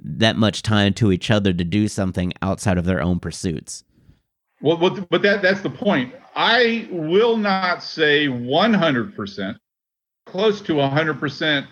[0.01, 3.83] that much time to each other to do something outside of their own pursuits.
[4.61, 6.13] Well, but, but that that's the point.
[6.35, 9.55] I will not say 100%,
[10.25, 11.67] close to 100%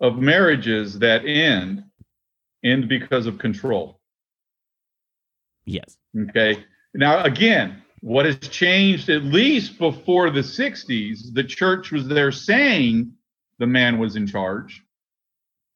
[0.00, 1.84] of marriages that end
[2.64, 4.00] end because of control.
[5.64, 5.96] Yes.
[6.16, 6.64] Okay.
[6.94, 13.12] Now, again, what has changed, at least before the 60s, the church was there saying
[13.58, 14.82] the man was in charge.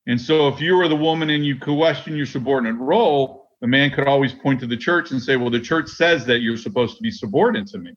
[0.06, 3.90] And so if you were the woman and you question your subordinate role, the man
[3.90, 6.96] could always point to the church and say, well, the church says that you're supposed
[6.96, 7.94] to be subordinate to me.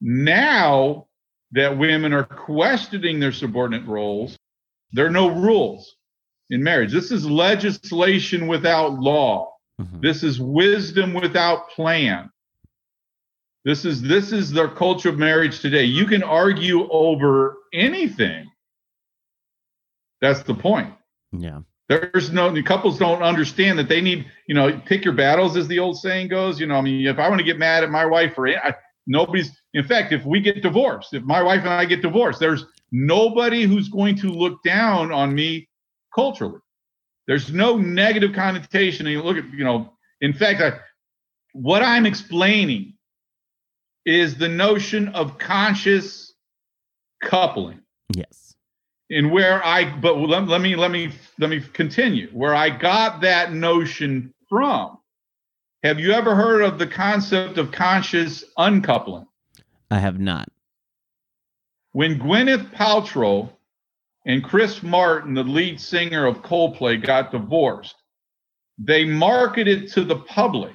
[0.00, 1.06] Now
[1.52, 4.38] that women are questioning their subordinate roles,
[4.92, 5.96] there are no rules
[6.50, 6.92] in marriage.
[6.92, 9.52] This is legislation without law.
[9.78, 10.00] Mhm.
[10.00, 12.30] This is wisdom without plan.
[13.64, 15.84] This is this is their culture of marriage today.
[15.84, 18.47] You can argue over anything.
[20.20, 20.92] That's the point.
[21.32, 21.60] Yeah.
[21.88, 25.68] There's no the couples don't understand that they need, you know, pick your battles, as
[25.68, 26.60] the old saying goes.
[26.60, 28.74] You know, I mean, if I want to get mad at my wife or I,
[29.06, 29.50] nobody's.
[29.74, 33.62] In fact, if we get divorced, if my wife and I get divorced, there's nobody
[33.62, 35.68] who's going to look down on me
[36.14, 36.60] culturally.
[37.26, 39.06] There's no negative connotation.
[39.06, 40.78] And you look at, you know, in fact, I,
[41.52, 42.94] what I'm explaining
[44.04, 46.34] is the notion of conscious
[47.22, 47.80] coupling
[48.14, 48.47] Yes.
[49.10, 53.20] And where I but let, let me let me let me continue where I got
[53.22, 54.98] that notion from.
[55.82, 59.26] Have you ever heard of the concept of conscious uncoupling?
[59.90, 60.48] I have not.
[61.92, 63.50] When Gwyneth Paltrow
[64.26, 67.94] and Chris Martin, the lead singer of Coldplay, got divorced,
[68.76, 70.74] they marketed to the public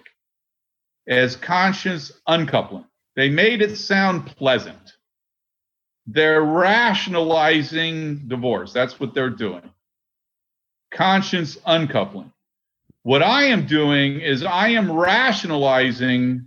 [1.07, 2.85] as conscious uncoupling.
[3.15, 4.92] They made it sound pleasant.
[6.05, 8.73] They're rationalizing divorce.
[8.73, 9.69] That's what they're doing.
[10.91, 12.31] Conscience uncoupling.
[13.03, 16.45] What I am doing is I am rationalizing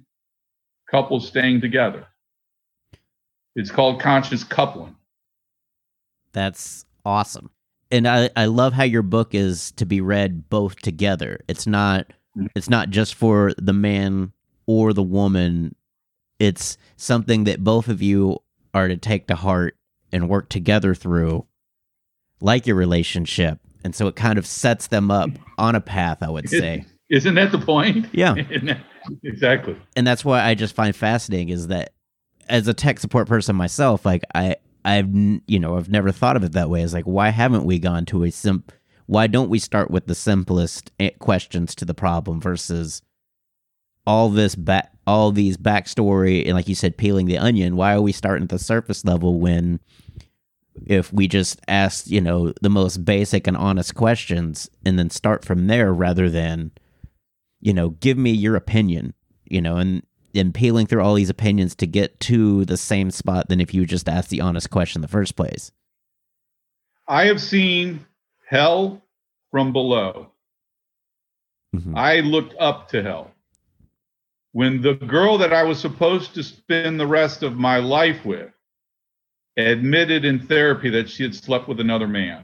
[0.90, 2.06] couples staying together.
[3.54, 4.94] It's called conscious coupling.
[6.32, 7.50] That's awesome.
[7.90, 11.40] And I, I love how your book is to be read both together.
[11.48, 12.48] It's not Mhm.
[12.54, 14.32] it's not just for the man
[14.66, 15.74] or the woman.
[16.38, 18.40] It's something that both of you
[18.76, 19.76] are to take to heart
[20.12, 21.46] and work together through,
[22.40, 23.58] like your relationship.
[23.82, 26.84] And so it kind of sets them up on a path, I would say.
[27.08, 28.06] Isn't that the point?
[28.12, 28.34] Yeah.
[28.34, 28.80] That-
[29.22, 29.76] exactly.
[29.94, 31.92] and that's what I just find fascinating is that
[32.48, 35.08] as a tech support person myself, like I I've
[35.46, 36.82] you know I've never thought of it that way.
[36.82, 38.64] It's like why haven't we gone to a sim?
[39.06, 43.00] Why don't we start with the simplest eh, questions to the problem versus
[44.06, 47.76] all this back all these backstory and like you said peeling the onion?
[47.76, 49.80] Why are we starting at the surface level when
[50.86, 55.44] if we just ask you know the most basic and honest questions and then start
[55.44, 56.70] from there rather than
[57.60, 59.14] you know give me your opinion
[59.48, 60.02] you know, and
[60.34, 63.86] and peeling through all these opinions to get to the same spot than if you
[63.86, 65.72] just asked the honest question in the first place.
[67.08, 68.04] I have seen
[68.46, 69.02] hell
[69.50, 70.30] from below.
[71.74, 71.96] Mhm.
[71.96, 73.30] I looked up to hell.
[74.56, 78.50] When the girl that I was supposed to spend the rest of my life with
[79.58, 82.42] admitted in therapy that she had slept with another man.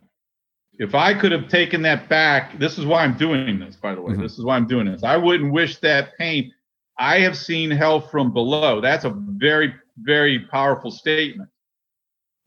[0.74, 4.02] If I could have taken that back, this is why I'm doing this, by the
[4.02, 4.12] way.
[4.12, 4.20] Mhm.
[4.20, 5.02] This is why I'm doing this.
[5.02, 6.52] I wouldn't wish that pain.
[6.98, 8.82] I have seen hell from below.
[8.82, 11.48] That's a very, very powerful statement.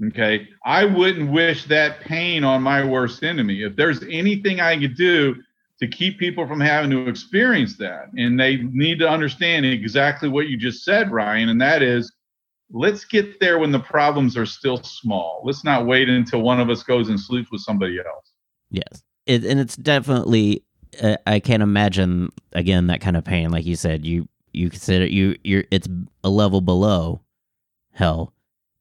[0.09, 0.47] Okay.
[0.63, 3.63] I wouldn't wish that pain on my worst enemy.
[3.63, 5.41] If there's anything I could do
[5.79, 10.47] to keep people from having to experience that, and they need to understand exactly what
[10.47, 12.11] you just said, Ryan, and that is
[12.71, 15.41] let's get there when the problems are still small.
[15.43, 18.31] Let's not wait until one of us goes and sleeps with somebody else.
[18.71, 20.63] Yes, it, and it's definitely.
[21.01, 23.49] Uh, I can't imagine again that kind of pain.
[23.49, 25.89] Like you said, you you consider you you're it's
[26.23, 27.21] a level below
[27.91, 28.33] hell,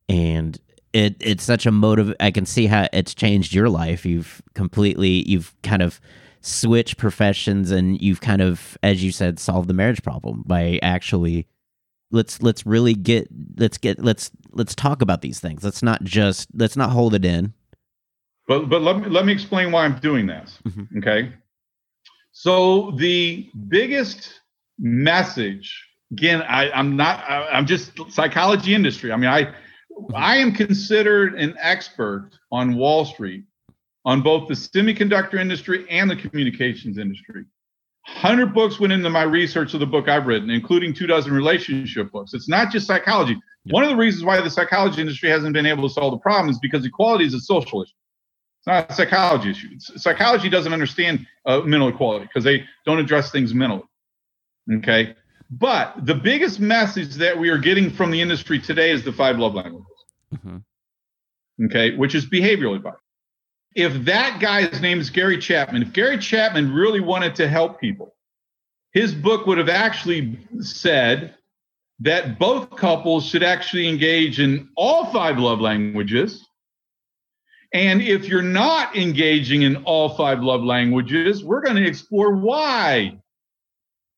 [0.09, 0.59] and
[0.93, 2.15] it it's such a motive.
[2.21, 4.07] I can see how it's changed your life.
[4.07, 6.01] You've completely you've kind of
[6.45, 11.47] switched professions, and you've kind of, as you said, solved the marriage problem by actually
[12.11, 15.65] let's let's really get let's get let's let's talk about these things.
[15.65, 17.53] Let's not just let's not hold it in.
[18.47, 20.59] But but let me let me explain why I'm doing this.
[20.67, 20.99] Mhm.
[20.99, 21.33] Okay.
[22.33, 24.41] So the biggest
[24.79, 25.83] message,
[26.13, 29.13] again, I, I'm not I, I'm just psychology industry.
[29.13, 29.55] I mean, I
[30.15, 33.45] I am considered an expert on Wall Street
[34.05, 37.45] on both the semiconductor industry and the communications industry.
[38.07, 42.13] 100 books went into my research of the book I've written, including two dozen relationship
[42.13, 42.35] books.
[42.35, 43.39] It's not just psychology.
[43.65, 43.73] Yeah.
[43.73, 46.51] One of the reasons why the psychology industry hasn't been able to solve the problem
[46.51, 47.93] is because equality is a social issue.
[48.59, 49.69] It's not a psychology issue.
[49.73, 53.85] It's, psychology doesn't understand uh, mental equality because they don't address things mentally.
[54.71, 55.15] Okay.
[55.51, 59.39] But the biggest message that we are getting from the industry today is the five
[59.39, 59.87] love languages
[60.35, 60.63] Mhm.
[61.67, 62.95] okay, which is behavioral advice.
[63.75, 68.15] If that guy's name is Gary Chapman, if Gary Chapman really wanted to help people,
[68.93, 71.35] his book would have actually said
[72.01, 76.47] that both couples should actually engage in all five love languages.
[77.73, 83.19] And if you're not engaging in all five love languages, we're going to explore why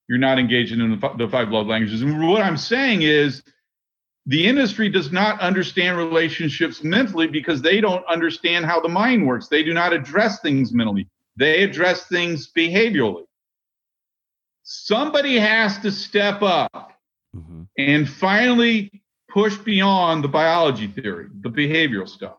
[0.09, 2.03] you're not engaging in the five love languages.
[2.03, 3.43] And what I'm saying is,
[4.27, 9.47] the industry does not understand relationships mentally because they don't understand how the mind works.
[9.47, 13.25] They do not address things mentally, they address things behaviorally.
[14.65, 16.99] Somebody has to step up
[17.37, 17.69] Mhm.
[17.79, 22.39] and finally push beyond the biology theory, the behavioral stuff.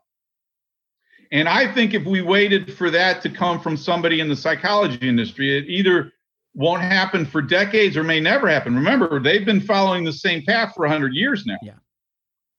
[1.32, 5.08] And I think if we waited for that to come from somebody in the psychology
[5.08, 6.14] industry, it either
[6.58, 8.76] won't happen for decades or may never happen.
[8.76, 11.58] Remember, they've been following the same path for 100 years now.
[11.62, 11.74] Yeah.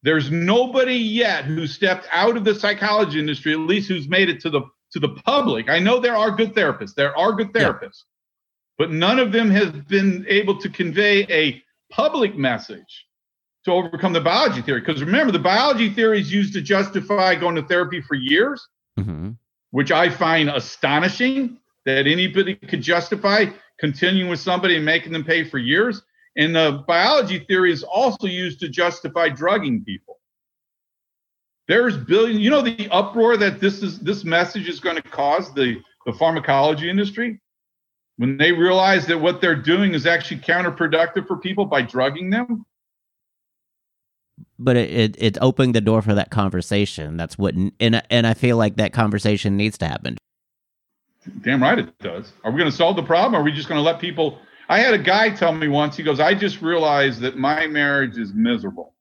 [0.05, 4.41] There's nobody yet who stepped out of the psychology industry, at least who's made it
[4.43, 5.69] to the to the public.
[5.69, 6.95] I know there are good therapists.
[6.95, 7.63] There are good Yeah.
[7.65, 8.05] therapists.
[8.79, 13.07] But none of them has been able to convey a public message
[13.65, 14.81] to overcome the biology theory.
[14.81, 18.67] Because remember, the biology theory is used to justify going to therapy for years,
[18.99, 19.37] Mhm.
[19.73, 23.47] which I find astonishing that anybody could justify
[23.79, 26.03] continuing with somebody and making them pay for years.
[26.37, 30.19] And the biology theory is also used to justify drugging people.
[31.67, 35.53] There's billion, you know, the uproar that this is this message is going to cause
[35.55, 37.41] the, the pharmacology industry
[38.17, 42.65] when they realize that what they're doing is actually counterproductive for people by drugging them.
[44.59, 47.17] but it, it it's opening the door for that conversation.
[47.17, 47.73] That's what, and
[48.11, 50.19] and I feel like that conversation needs to happen.
[51.43, 52.33] Damn right it does.
[52.45, 53.35] Are we going to solve the problem?
[53.35, 54.39] Or are we just going to let people?
[54.69, 55.97] I had a guy tell me once.
[55.97, 58.95] He goes, "I just realized that my marriage is miserable,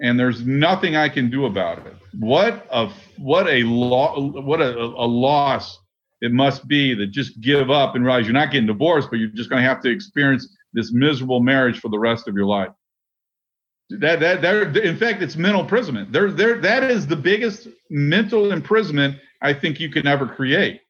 [0.00, 1.94] and there's nothing I can do about it.
[2.18, 5.78] What a what a lo- what a, a loss
[6.20, 9.28] it must be that just give up and realize you're not getting divorced, but you're
[9.28, 12.70] just going to have to experience this miserable marriage for the rest of your life."
[13.90, 16.12] That that that in fact, it's mental imprisonment.
[16.12, 20.80] There there that is the biggest mental imprisonment I think you can ever create.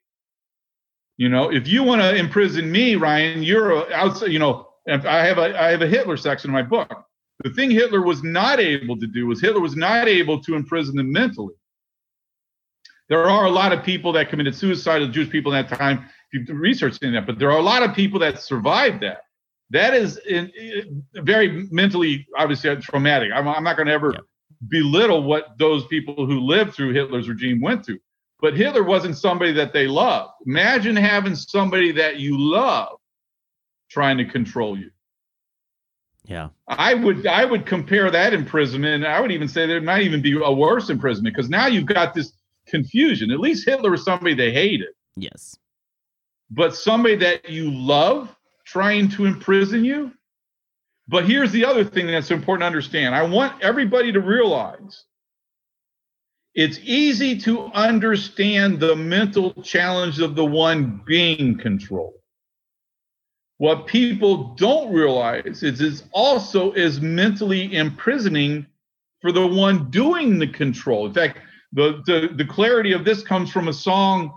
[1.21, 4.33] You know, if you want to imprison me, Ryan, you're outside.
[4.33, 6.91] You know, if I have a I have a Hitler section in my book.
[7.45, 10.97] The thing Hitler was not able to do was Hitler was not able to imprison
[10.97, 11.53] them mentally.
[13.11, 16.07] There are a lot of people that committed suicide, the Jewish people at that time.
[16.33, 19.23] If you've researched in that, but there are a lot of people that survived that.
[19.69, 23.31] That is in, in- very mentally, obviously, uh, traumatic.
[23.35, 24.21] I'm, I'm not going to ever Yeah.
[24.69, 28.01] belittle what those people who lived through Hitler's regime went through.
[28.41, 30.33] But Hitler wasn't somebody that they loved.
[30.47, 32.99] Imagine having somebody that you love
[33.91, 34.91] trying to control you.
[36.25, 39.05] Yeah, I would I would compare that imprisonment.
[39.05, 41.87] And I would even say there might even be a worse imprisonment because now you've
[41.87, 42.33] got this
[42.67, 43.31] confusion.
[43.31, 45.59] At least Hitler was somebody they hated, yes,
[46.51, 48.35] but somebody that you love
[48.65, 50.13] trying to imprison you.
[51.09, 53.15] But here's the other thing that's important to understand.
[53.15, 55.07] I want everybody to realize
[56.55, 62.15] it's easy to understand the mental challenge of the one being controlled.
[63.59, 68.67] What people don't realize is it's also is mentally imprisoning
[69.21, 71.07] for the one doing the control.
[71.07, 71.39] In fact,
[71.73, 74.37] the, the, the clarity of this comes from a song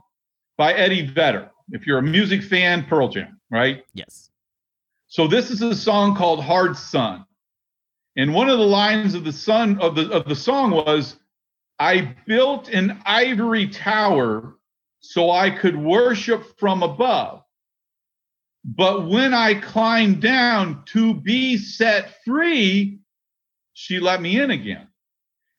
[0.58, 1.50] by Eddie Vedder.
[1.70, 3.84] If you're a music fan, Pearl Jam, right?
[3.94, 4.30] Yes.
[5.08, 7.26] So this is a song called Hard Sun.
[8.18, 11.18] And one of the lines of the sun of the of the song was,
[11.80, 14.56] I built an ivory tower
[15.00, 17.44] so I could worship from above.
[18.64, 23.00] But when I climbed down to be set free,
[23.74, 24.88] she let me in again.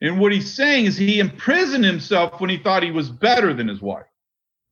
[0.01, 3.69] And what he's saying is he imprisoned himself when he thought he was better than
[3.69, 4.07] his wife.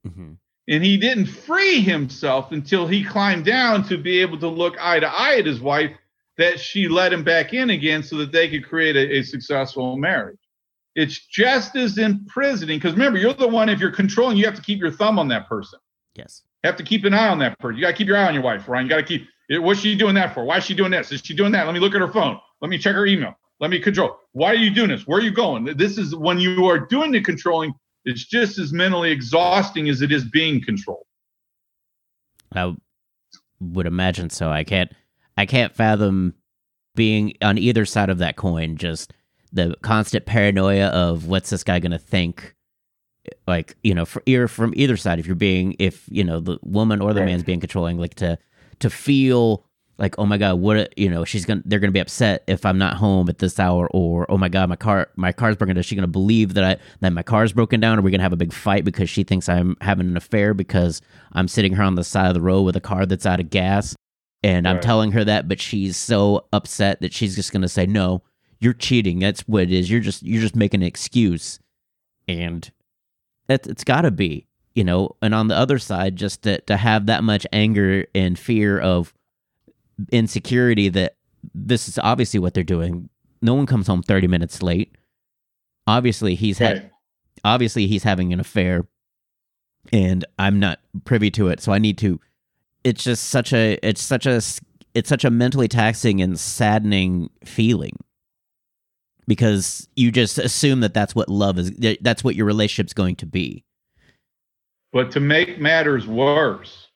[0.05, 0.33] hmm
[0.69, 5.01] And he didn't free himself until he climbed down to be able to look eye
[5.01, 5.93] to eye at his wife
[6.39, 9.97] that she let him back in again so that they could create a, a successful
[9.97, 10.39] marriage.
[10.95, 14.63] It's just as imprisoning because remember, you're the one, if you're controlling, you have to
[14.63, 15.79] keep your thumb on that person.
[16.15, 16.43] Yes.
[16.63, 17.77] You have to keep an eye on that person.
[17.77, 18.87] You got to keep your eye on your wife, Ryan.
[18.87, 20.45] You got to keep, eh, what's she doing that for?
[20.45, 21.11] Why is she doing this?
[21.11, 21.65] Is she doing that?
[21.65, 22.39] Let me look at her phone.
[22.61, 23.35] Let me check her email.
[23.59, 24.19] Let me control.
[24.33, 25.07] Why are you doing this?
[25.07, 25.65] Where are you going?
[25.77, 27.73] This is when you are doing the controlling,
[28.05, 31.07] it's just as mentally exhausting as it is being controlled.
[32.55, 32.75] I
[33.61, 34.51] would imagine so.
[34.51, 34.93] I can't
[35.37, 36.35] I can't fathom
[36.95, 39.13] being on either side of that coin, just
[39.53, 42.55] the constant paranoia of what's this guy gonna think.
[43.47, 46.59] Like, you know, for ear from either side, if you're being if, you know, the
[46.63, 47.27] woman or the Right.
[47.27, 48.37] man's being controlling, like to
[48.81, 49.65] to feel
[49.99, 52.79] like, oh my god, what you know, she's gonna they're gonna be upset if I'm
[52.79, 55.81] not home at this hour, or oh my god, my car my car's broken down.
[55.81, 57.99] Is she gonna believe that I that my car's broken down?
[57.99, 61.01] Are we gonna have a big fight because she thinks I'm having an affair because
[61.33, 63.51] I'm sitting her on the side of the road with a car that's out of
[63.51, 63.95] gas?
[64.43, 68.23] And I'm telling her that, but she's so upset that she's just gonna say, No,
[68.63, 69.19] you're cheating.
[69.19, 69.91] That's what it is.
[69.91, 71.59] You're just you're just making an excuse.
[72.29, 72.71] And
[73.49, 77.07] it, it's gotta be, you know, and on the other side, just to, to have
[77.07, 79.13] that much anger and fear of
[80.13, 81.17] insecurity that
[81.55, 83.09] this is obviously what they're doing.
[83.43, 84.97] No one comes home 30 minutes late.
[85.89, 86.93] Obviously, he's had
[87.45, 88.87] obviously he's having an affair
[89.93, 91.61] and I'm not privy to it.
[91.61, 92.21] So I need to
[92.85, 94.41] it's just such a it's such a
[94.95, 97.97] it's such a mentally taxing and saddening feeling
[99.27, 103.27] because you just assume that that's what love is that's what your relationship's going to
[103.27, 103.65] be.
[104.93, 106.89] But to make matters worse,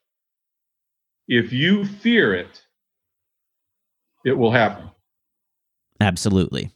[1.28, 2.62] if you fear it,
[4.24, 4.90] it will happen.
[6.00, 6.72] Absolutely.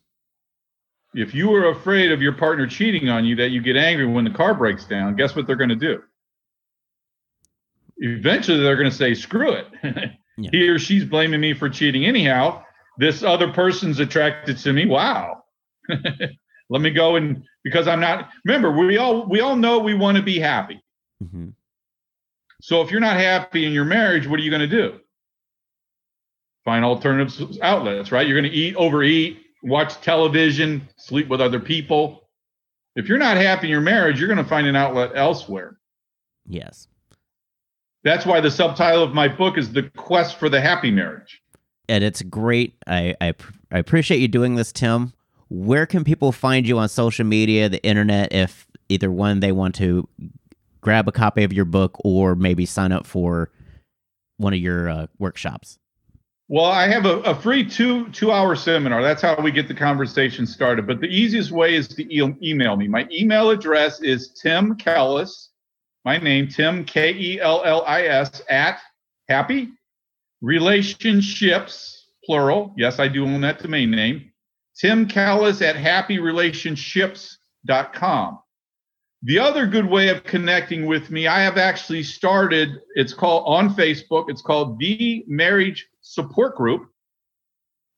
[1.12, 4.24] If you are afraid of your partner cheating on you, that you get angry when
[4.24, 6.00] the car breaks down, guess what they're going to do?
[7.98, 9.66] Eventually, they're going to say, screw it.
[10.40, 10.50] Yeah.
[10.52, 12.64] He or she's blaming me for cheating anyhow.
[12.96, 14.86] This other person's attracted to me.
[14.86, 15.39] Wow.
[16.70, 20.16] Let me go and because I'm not remember, we all we all know we want
[20.16, 20.80] to be happy.
[21.20, 21.48] hmm
[22.62, 25.00] So if you're not happy in your marriage, what are you going to do?
[26.64, 28.26] Find alternative outlets, right?
[28.26, 32.28] You're going to eat, overeat, watch television, sleep with other people.
[32.96, 35.78] If you're not happy in your marriage, you're going to find an outlet elsewhere.
[36.46, 36.86] Yes.
[38.04, 41.40] That's why the subtitle of my book is The Quest for the Happy Marriage.
[41.88, 42.74] and it's great.
[42.86, 43.34] I, I
[43.72, 45.12] I appreciate you doing this, Tim.
[45.50, 49.74] Where can people find you on social media, the internet, if either one they want
[49.76, 50.08] to
[50.80, 53.50] grab a copy of your book or maybe sign up for
[54.36, 55.78] one of your uh, workshops?
[56.48, 59.02] Well, I have a, a free two two hour seminar.
[59.02, 60.86] That's how we get the conversation started.
[60.86, 62.88] But the easiest way is to e- email me.
[62.88, 65.48] My email address is Tim Kellis,
[66.04, 68.80] my name, Tim K E L L I S at
[69.28, 69.68] happy
[70.40, 72.74] relationships plural.
[72.76, 74.29] Yes, I do own that domain name.
[74.80, 78.38] Tim Kellis at happyrelationships.com.
[79.22, 83.74] The other good way of connecting with me, I have actually started, it's called on
[83.74, 86.88] Facebook, it's called The Marriage Support Group.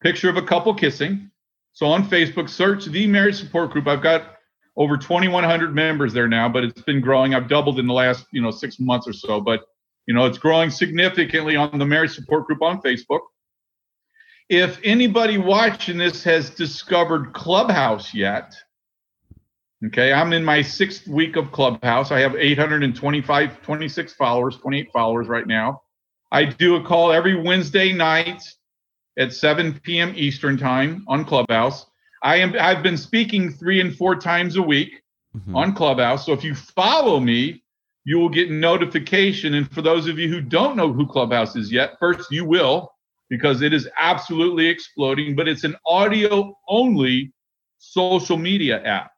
[0.03, 1.31] Picture of a couple kissing.
[1.73, 3.87] So on Facebook, search The Marriage Support Group.
[3.87, 4.39] I've got
[4.77, 7.33] over 2,100 members there now, but it's been growing.
[7.33, 9.67] I've doubled in the last, you know, six months or so, but
[10.07, 13.21] you know, it's growing significantly on the Marriage Support Group on Facebook.
[14.53, 18.55] If anybody watching this has discovered Clubhouse yet,
[19.87, 22.13] Okay, I'm in my sixth week of Clubhouse.
[22.13, 25.81] I have 825, 26 followers, 28 followers right now.
[26.31, 28.43] I do a call every Wednesday night
[29.19, 30.13] at 7 p.m.
[30.17, 31.87] Eastern time on Clubhouse.
[32.23, 35.03] I am I've been speaking three and four times a week
[35.35, 35.57] Mhm.
[35.57, 36.27] on Clubhouse.
[36.27, 37.65] So if you follow me,
[38.05, 39.55] you will get notification.
[39.55, 42.92] And for those of you who don't know who Clubhouse is yet, first you will,
[43.33, 47.33] because it is absolutely exploding, but it's an audio only
[47.79, 49.11] social media app.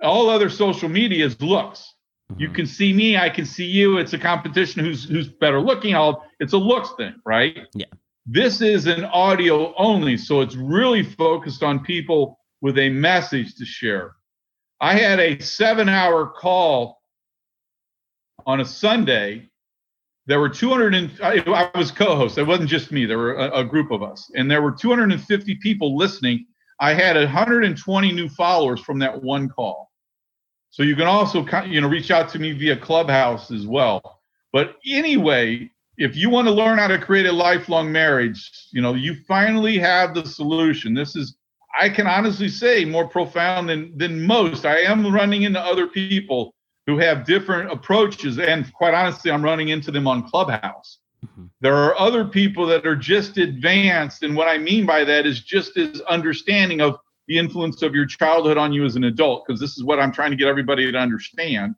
[0.00, 1.92] all other social media is looks.
[2.36, 2.54] You Mhm.
[2.54, 3.98] can see me, I can see you.
[3.98, 5.96] It's a competition who's who's better looking.
[5.96, 7.66] All it's a looks thing, right?
[7.74, 7.86] Yeah.
[8.24, 13.64] This is an audio only, so it's really focused on people with a message to
[13.64, 14.14] share.
[14.80, 17.02] I had a seven-hour call
[18.46, 19.47] on a Sunday.
[20.28, 22.36] There were 200 and I, was co-host.
[22.36, 23.06] It wasn't just me.
[23.06, 26.44] There were a, a group of us, and there were 250 people listening.
[26.80, 29.90] I had 120 new followers from that one call.
[30.68, 34.20] So you can also you know reach out to me via Clubhouse as well.
[34.52, 38.92] But anyway, if you want to learn how to create a lifelong marriage, you know,
[38.92, 40.92] you finally have the solution.
[40.92, 41.38] This is
[41.80, 44.66] I can honestly say more profound than than most.
[44.66, 46.54] I am running into other people
[46.88, 51.00] who have different approaches and quite honestly I'm running into them on Clubhouse.
[51.22, 51.50] Mhm.
[51.60, 55.40] There are other people that are just advanced and what I mean by that is
[55.40, 59.60] just as understanding of the influence of your childhood on you as an adult because
[59.60, 61.74] this is what I'm trying to get everybody to understand.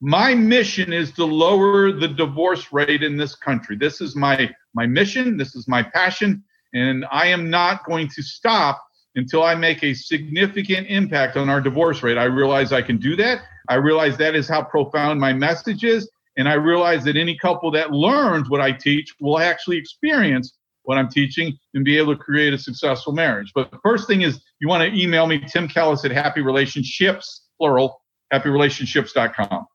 [0.00, 3.76] My mission is to lower the divorce rate in this country.
[3.76, 6.42] This is my my mission, this is my passion
[6.72, 8.82] and I am not going to stop
[9.18, 12.18] until I make a significant impact on our divorce rate.
[12.18, 13.42] I realize I can do that.
[13.68, 16.08] I realize that is how profound my message is
[16.38, 20.96] and I realize that any couple that learns what I teach will actually experience what
[20.96, 23.52] I'm teaching and be able to create a successful marriage.
[23.54, 27.46] But the first thing is you want to email me, Tim Kellis at Happy Relationships,
[27.58, 28.00] plural,
[28.32, 29.66] happyrelationships.com.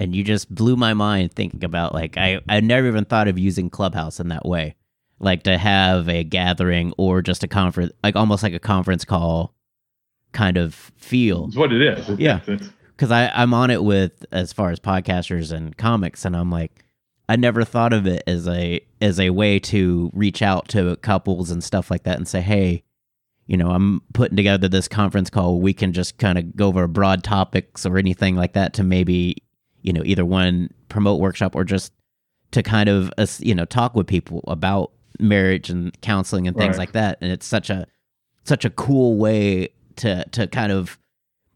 [0.00, 3.38] and you just blew my mind thinking about like I I never even thought of
[3.38, 4.74] using Clubhouse in that way,
[5.20, 9.54] like to have a gathering or just a conference, like almost like a conference call
[10.32, 11.46] kind of feel.
[11.46, 12.08] It's what it is.
[12.08, 12.40] It's- Yeah.
[12.88, 16.84] Because I I'm on it with as far as podcasters and comics, and I'm like.
[17.30, 21.50] I never thought of it as a as a way to reach out to couples
[21.50, 22.84] and stuff like that and say, "Hey,
[23.46, 25.60] you know, I'm putting together this conference call.
[25.60, 29.36] We can just kind of go over broad topics or anything like that to maybe,
[29.82, 31.92] you know, either one promote workshop or just
[32.52, 36.78] to kind of, you know, talk with people about marriage and counseling and things Right.
[36.78, 37.18] like that.
[37.20, 37.86] And it's such a
[38.44, 40.98] such a cool way to to kind of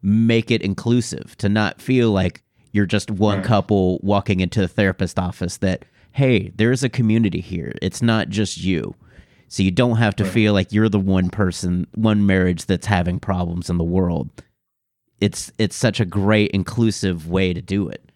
[0.02, 3.47] make it inclusive to not feel like you're just one Right.
[3.47, 8.59] couple walking into a therapist office that hey there's a community here it's not just
[8.62, 8.94] you
[9.48, 10.32] so you don't have to Right.
[10.32, 14.28] feel like you're the one person one marriage that's having problems in the world
[15.20, 18.10] it's it's such a great inclusive way to do it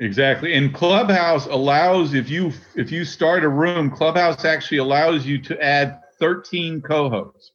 [0.00, 0.54] Exactly.
[0.54, 5.62] And Clubhouse allows if you if you start a room, Clubhouse actually allows you to
[5.62, 7.52] add 13 co-hosts.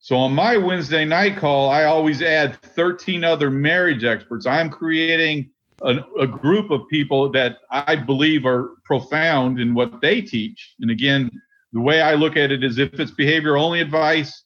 [0.00, 4.46] So on my Wednesday night call, I always add 13 other marriage experts.
[4.46, 5.50] I'm creating
[5.82, 10.74] a, a group of people that I believe are profound in what they teach.
[10.80, 11.30] And again,
[11.72, 14.44] the way I look at it is if it's behavior only advice,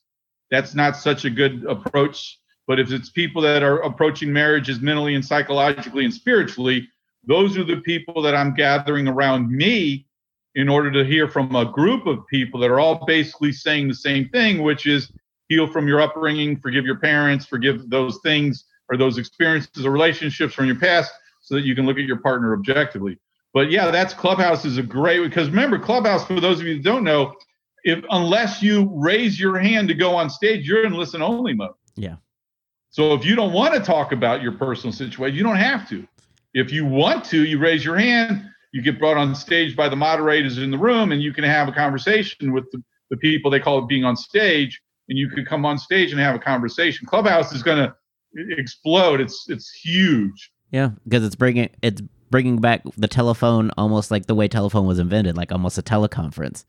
[0.51, 2.39] that's not such a good approach.
[2.71, 6.87] But if it's people that are approaching marriages mentally and psychologically and spiritually,
[7.27, 10.05] those are the people that I'm gathering around me
[10.55, 13.93] in order to hear from a group of people that are all basically saying the
[13.93, 15.11] same thing, which is
[15.49, 20.53] heal from your upbringing, forgive your parents, forgive those things or those experiences or relationships
[20.53, 21.11] from your past
[21.41, 23.19] so that you can look at your partner objectively.
[23.53, 27.03] But yeah, that's Clubhouse is a great because remember, Clubhouse, for those of you don't
[27.03, 27.35] know,
[27.83, 31.71] if unless you raise your hand to go on stage, you're in listen only mode.
[31.97, 32.15] Yeah.
[32.91, 36.05] So if you don't want to talk about your personal situation, you don't have to.
[36.53, 38.43] If you want to, you raise your hand,
[38.73, 41.69] you get brought on stage by the moderators in the room, and you can have
[41.69, 43.49] a conversation with the, the people.
[43.49, 46.39] They call it being on stage, and you can come on stage and have a
[46.39, 47.07] conversation.
[47.07, 47.95] Clubhouse is going to
[48.57, 49.21] explode.
[49.21, 50.51] It's it's huge.
[50.71, 54.99] yeah because it's bringing it's bringing back the telephone almost like the way telephone was
[54.99, 56.63] invented like almost a teleconference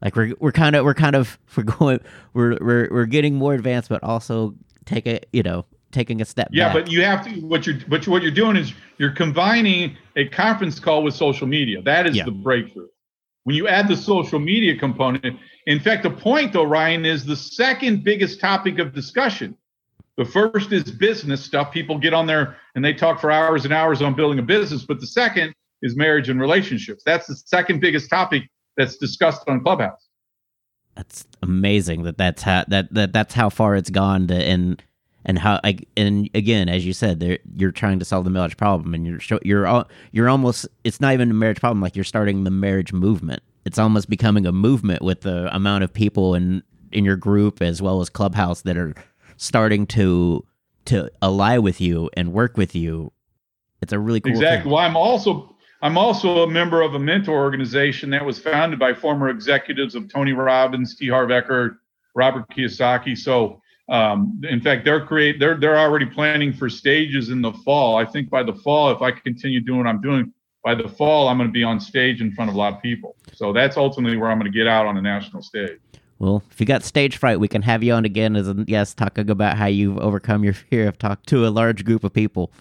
[0.00, 2.00] like we're we're kind of we're kind of we're going
[2.34, 4.54] we're we're we're getting more advanced but also
[4.86, 6.84] take a you know taking a step Yeah, back.
[6.84, 7.30] but you have to.
[7.46, 11.82] What you're but what you're doing is you're combining a conference call with social media.
[11.82, 12.24] That is Yeah.
[12.24, 12.88] the breakthrough.
[13.44, 15.36] When you add the social media component,
[15.66, 19.56] in fact, the point though, Ryan, is the second biggest topic of discussion.
[20.16, 21.72] The first is business stuff.
[21.72, 24.84] People get on there and they talk for hours and hours on building a business.
[24.84, 27.02] But the second is marriage and relationships.
[27.04, 28.44] That's the second biggest topic
[28.76, 30.08] that's discussed on Clubhouse.
[30.94, 34.82] That's amazing that that's how that, that that's how far it's gone to and
[35.24, 38.94] and how I, and again as you said you're trying to solve the marriage problem
[38.94, 42.50] and you're you're you're almost it's not even a marriage problem like you're starting the
[42.50, 47.16] marriage movement it's almost becoming a movement with the amount of people in in your
[47.16, 48.94] group as well as clubhouse that are
[49.36, 50.44] starting to
[50.84, 53.12] to ally with you and work with you
[53.82, 54.62] it's a really cool exactly.
[54.62, 54.72] thing.
[54.72, 55.51] Well, I'm also
[55.82, 60.08] I'm also a member of a mentor organization that was founded by former executives of
[60.08, 61.08] Tony Robbins, T.
[61.08, 61.76] Harv Eker,
[62.14, 63.16] Robert Kiyosaki.
[63.18, 67.96] So Um, in fact, they're create they're they're already planning for stages in the fall.
[67.96, 70.32] I think by the fall, if I continue doing what I'm doing,
[70.62, 72.80] by the fall I'm going to be on stage in front of a lot of
[72.80, 73.16] people.
[73.34, 75.78] So that's ultimately where I'm going to get out on the national stage.
[76.20, 78.96] Well, if you got stage fright, we can have you on again as a guest
[78.96, 82.52] talking about how you've overcome your fear of talk to a large group of people.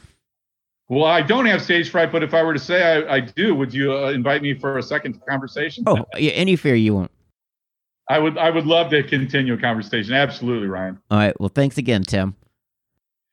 [0.92, 3.56] Well, I don't have stage fright, but if I were to say I, I do,
[3.56, 5.86] would you uh, invite me for a second conversation?
[5.88, 7.12] Oh, yeah, any fear you want.
[8.10, 10.14] I would I would love to continue a conversation.
[10.14, 11.00] Absolutely, Ryan.
[11.10, 11.40] All right.
[11.40, 12.36] Well, thanks again, Tim.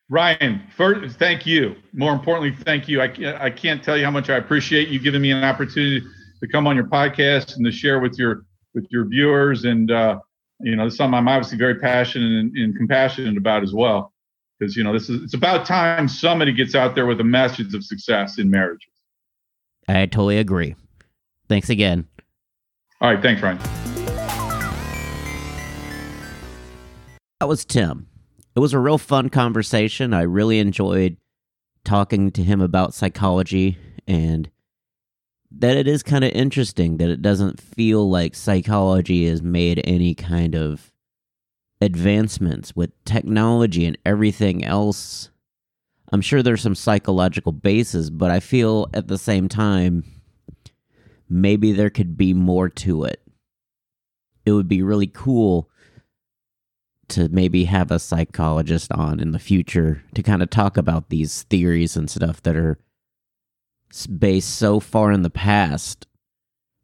[0.08, 1.74] Ryan, first, thank you.
[1.92, 3.02] More importantly, thank you.
[3.02, 6.06] I, I can't tell you how much I appreciate you giving me an opportunity
[6.40, 9.64] to come on your podcast and to share with your with your viewers.
[9.64, 10.20] And uh,
[10.60, 14.12] you know, this is something I'm obviously very passionate and, and compassionate about as well.
[14.58, 17.74] Because you know, this is it's about time somebody gets out there with a message
[17.74, 18.88] of success in marriages.
[19.86, 20.74] I totally agree.
[21.48, 22.06] Thanks again.
[23.00, 23.58] All right, thanks, Ryan.
[27.40, 28.08] That was Tim.
[28.56, 30.12] It was a real fun conversation.
[30.12, 31.16] I really enjoyed
[31.84, 34.50] talking to him about psychology and
[35.50, 40.14] that it is kind of interesting that it doesn't feel like psychology has made any
[40.14, 40.92] kind of
[41.80, 45.30] advancements with technology and everything else.
[46.10, 50.04] I'm sure there's some psychological basis, but I feel at the same time
[51.28, 53.22] maybe there could be more to it.
[54.46, 55.68] It would be really cool
[57.08, 61.42] to maybe have a psychologist on in the future to kind of talk about these
[61.44, 62.78] theories and stuff that are
[64.18, 66.06] based so far in the past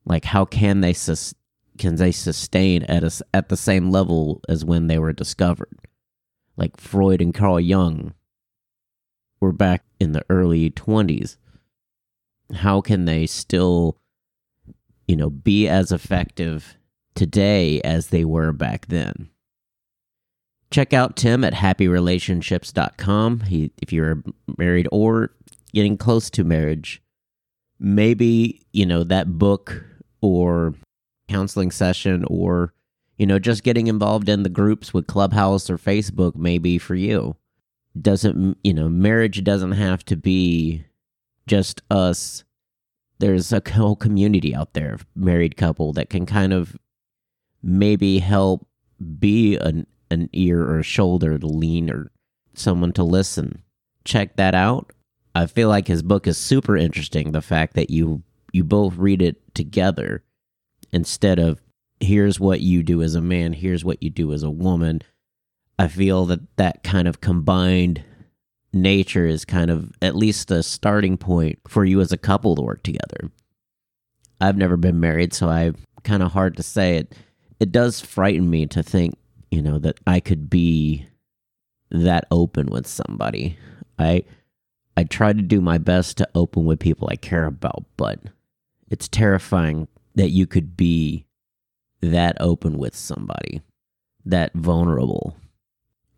[0.07, 1.35] like how can they sus-
[1.79, 5.79] can they sustain at a, at the same level as when they were discovered?
[6.57, 8.15] Like freud and carl jung
[9.41, 11.37] were back in the early 20s
[12.53, 13.99] how can they still
[15.07, 16.77] you know be as effective
[17.15, 19.31] today as they were back then?
[20.71, 24.23] Check out tim at happyrelationships.com he, if you're
[24.59, 25.31] married or
[25.73, 27.03] getting close to marriage,
[27.79, 29.85] maybe, you know, that book
[30.21, 30.75] or
[31.29, 32.73] counseling session or,
[33.19, 36.95] you know, just getting involved in the groups with Clubhouse or Facebook may be for
[36.95, 37.37] you.
[38.01, 40.85] Doesn't, you know, marriage doesn't have to be
[41.47, 42.45] just us.
[43.21, 46.77] There's a whole community out there, of married couple, that can kind of
[47.63, 48.67] maybe help
[49.19, 52.11] be an, an ear or a shoulder to lean or
[52.55, 53.63] someone to listen.
[54.05, 54.93] Check that out.
[55.35, 57.33] I feel like his book is super interesting.
[57.33, 58.23] The fact that you
[58.53, 60.23] you both read it together
[60.95, 61.61] instead of
[62.01, 65.03] here's what you do as a man, here's what you do as a woman.
[65.79, 68.05] I feel that that kind of combined
[68.73, 72.63] nature is kind of at least a starting point for you as a couple to
[72.63, 73.31] work together.
[74.41, 75.73] I've never been married, so I
[76.05, 77.15] kind of hard to say it.
[77.61, 79.17] It does frighten me to think,
[79.51, 81.07] you know, that I could be
[81.91, 83.59] that open with somebody.
[83.99, 84.25] I
[84.97, 88.21] I try to do my best to open with people I care about, but
[88.91, 91.27] it's terrifying that you could be
[92.01, 93.63] that open with somebody,
[94.25, 95.37] that vulnerable.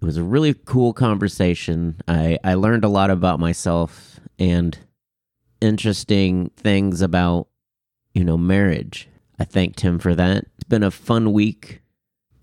[0.01, 1.97] It was a really cool conversation.
[2.07, 4.79] I, I learned a lot about myself and
[5.61, 7.49] interesting things about,
[8.15, 9.09] you know, marriage.
[9.39, 10.45] I thanked him for that.
[10.57, 11.81] It's been a fun week,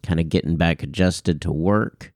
[0.02, 2.14] kind of getting back adjusted to work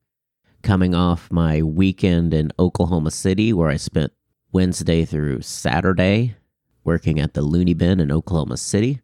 [0.64, 4.12] coming off my weekend in Oklahoma City, where I spent
[4.52, 6.36] Wednesday through Saturday
[6.84, 9.00] working at the Looney Bin in Oklahoma City.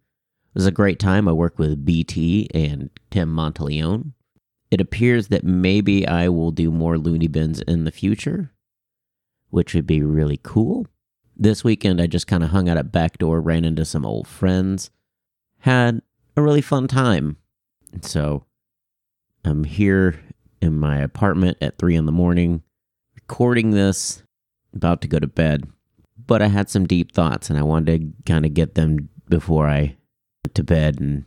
[0.53, 1.27] It was a great time.
[1.27, 4.11] I worked with BT and Tim Monteleone.
[4.69, 8.51] It appears that maybe I will do more Looney Bins in the future,
[9.49, 10.85] which would be really cool.
[11.35, 14.91] This weekend, I just kind of hung out at Backdoor, ran into some old friends,
[15.59, 16.03] had
[16.37, 17.37] a really fun time.
[18.01, 18.45] So
[19.43, 20.19] I'm here
[20.61, 22.61] in my apartment at three in the morning,
[23.15, 24.21] recording this,
[24.71, 25.67] about to go to bed.
[26.27, 29.67] But I had some deep thoughts and I wanted to kind of get them before
[29.67, 29.97] I
[30.53, 30.99] to bed.
[30.99, 31.25] And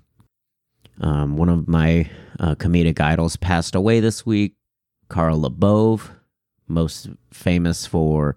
[1.01, 4.55] um, one of my uh, comedic idols passed away this week,
[5.09, 6.10] Carl LaBove,
[6.68, 8.36] most famous for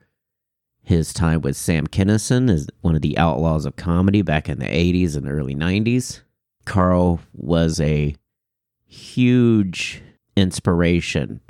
[0.84, 4.66] his time with Sam Kinison as one of the outlaws of comedy back in the
[4.66, 6.22] 80s and early 90s.
[6.66, 8.16] Carl was a
[8.86, 10.02] huge
[10.36, 11.42] inspiration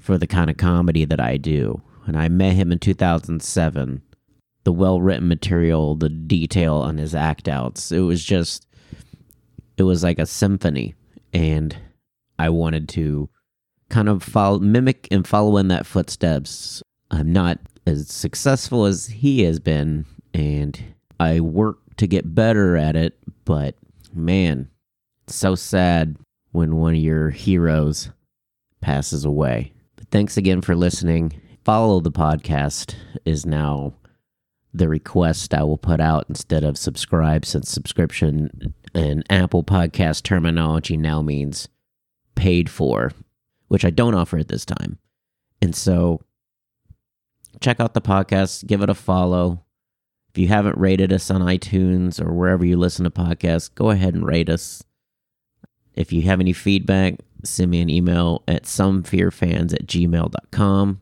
[0.00, 1.82] for the kind of comedy that I do.
[2.06, 4.02] And I met him in 2007.
[4.64, 8.66] The well written material, the detail on his act outs, it was just,
[9.76, 10.94] it was like a symphony.
[11.32, 11.76] And
[12.38, 13.28] I wanted to
[13.88, 16.82] kind of follow, mimic and follow in that footsteps.
[17.10, 20.04] I'm not as successful as he has been,
[20.34, 20.78] and
[21.18, 23.76] I work to get better at it, but
[24.12, 24.68] man,
[25.26, 26.16] so sad
[26.52, 28.10] when one of your heroes
[28.80, 29.72] passes away.
[29.96, 31.40] But thanks again for listening.
[31.64, 32.94] Follow the podcast
[33.24, 33.94] is now
[34.78, 40.96] the request I will put out instead of subscribe, since subscription in Apple Podcast terminology
[40.96, 41.68] now means
[42.34, 43.12] paid for,
[43.68, 44.98] which I don't offer at this time.
[45.60, 46.20] And so
[47.60, 49.64] check out the podcast, give it a follow.
[50.30, 54.14] If you haven't rated us on iTunes or wherever you listen to podcasts, go ahead
[54.14, 54.82] and rate us.
[55.94, 61.00] If you have any feedback, send me an email at somefearfans at gmail.com.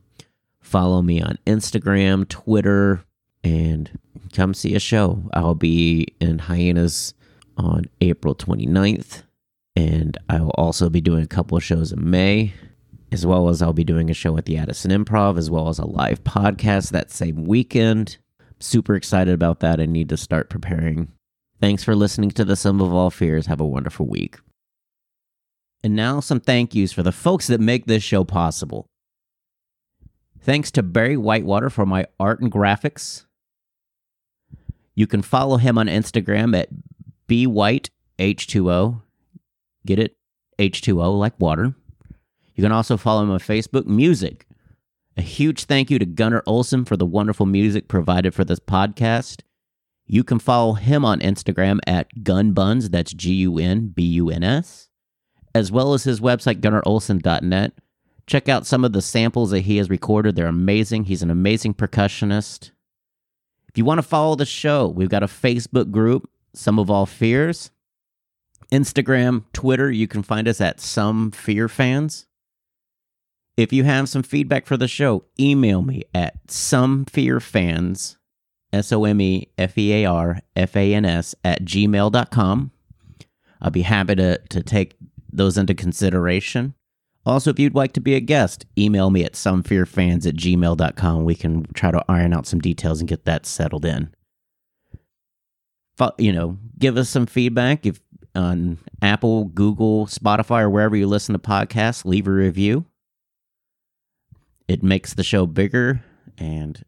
[0.61, 3.03] Follow me on Instagram, Twitter,
[3.47, 3.97] and
[4.33, 5.23] come see a show.
[5.33, 7.13] I'll be in Hyenas
[7.55, 9.23] on April 29th,
[9.75, 12.53] and I will also be doing a couple of shows in May,
[13.09, 15.79] as well as I'll be doing a show at the Addison Improv, as well as
[15.79, 18.17] a live podcast that same weekend.
[18.59, 19.79] Super excited about that.
[19.79, 21.13] I need to start preparing.
[21.61, 23.45] Thanks for listening to the Some of All Fears.
[23.45, 24.39] Have a wonderful week.
[25.83, 28.87] And now, some thank yous for the folks that make this show possible.
[30.41, 33.26] Thanks to Barry Whitewater for my art and graphics.
[34.97, 36.69] You can follow him on Instagram at
[37.29, 39.01] bwhiteh2o.
[39.85, 40.17] Get it?
[40.57, 41.75] H2O like water.
[42.55, 44.47] You can also follow him on Facebook, Music.
[45.15, 49.41] A huge thank you to Gunnar Olsen for the wonderful music provided for this podcast.
[50.07, 54.43] You can follow him on Instagram at gunbuns, that's G U N B U N
[54.43, 54.89] S,
[55.53, 57.73] as well as his website, gunnarolsen.net.
[58.25, 60.35] Check out some of the samples that he has recorded.
[60.35, 61.03] They're amazing.
[61.03, 62.71] He's an amazing percussionist.
[63.77, 67.05] If you want to follow the show, we've got a Facebook group, Some of All
[67.05, 67.69] Fears.
[68.71, 72.25] Instagram, Twitter, you can find us at Some Fear Fans.
[73.55, 78.15] If you have some feedback for the show, email me at somefearfans,
[78.73, 82.71] S O M E F E A R F A N S, at gmail.com.
[83.61, 84.95] I'll be happy to, to take
[85.31, 86.73] those into consideration.
[87.27, 91.25] Also, if you'd like to be a guest, email me at somefearfans at gmail.com.
[91.25, 94.13] We can try to iron out some details and get that settled in.
[96.17, 97.99] You know, give us some feedback if
[98.33, 102.05] on Apple, Google, Spotify, or wherever you listen to podcasts.
[102.05, 102.85] Leave a review.
[104.69, 106.01] It makes the show bigger
[106.37, 106.81] and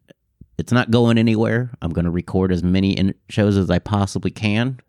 [0.56, 1.70] it's not going anywhere.
[1.82, 4.80] I'm going to record as many shows as I possibly can.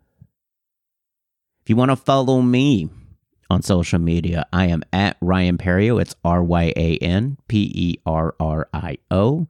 [1.62, 2.88] If you want to follow me
[3.52, 6.00] on social media, I am at Ryan Perrio.
[6.00, 9.46] It's R Y A N P E R R I O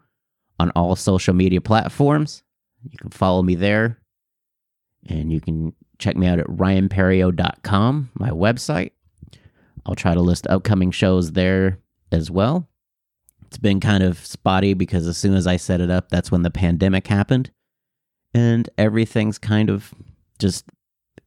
[0.58, 2.42] on all social media platforms.
[2.82, 4.00] You can follow me there
[5.06, 8.90] and you can check me out at ryanperrio.com, my website.
[9.86, 11.78] I'll try to list upcoming shows there
[12.10, 12.68] as well.
[13.46, 16.42] It's been kind of spotty because as soon as I set it up, that's when
[16.42, 17.52] the pandemic happened.
[18.34, 19.94] And everything's kind of
[20.40, 20.64] just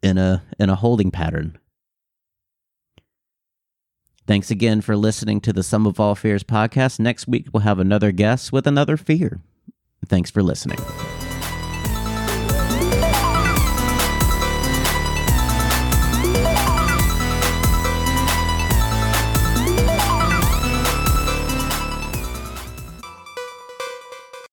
[0.01, 1.57] in a in a holding pattern.
[4.27, 6.99] Thanks again for listening to the Some of All Fears podcast.
[6.99, 9.39] Next week we'll have another guest with another fear.
[10.07, 10.79] Thanks for listening.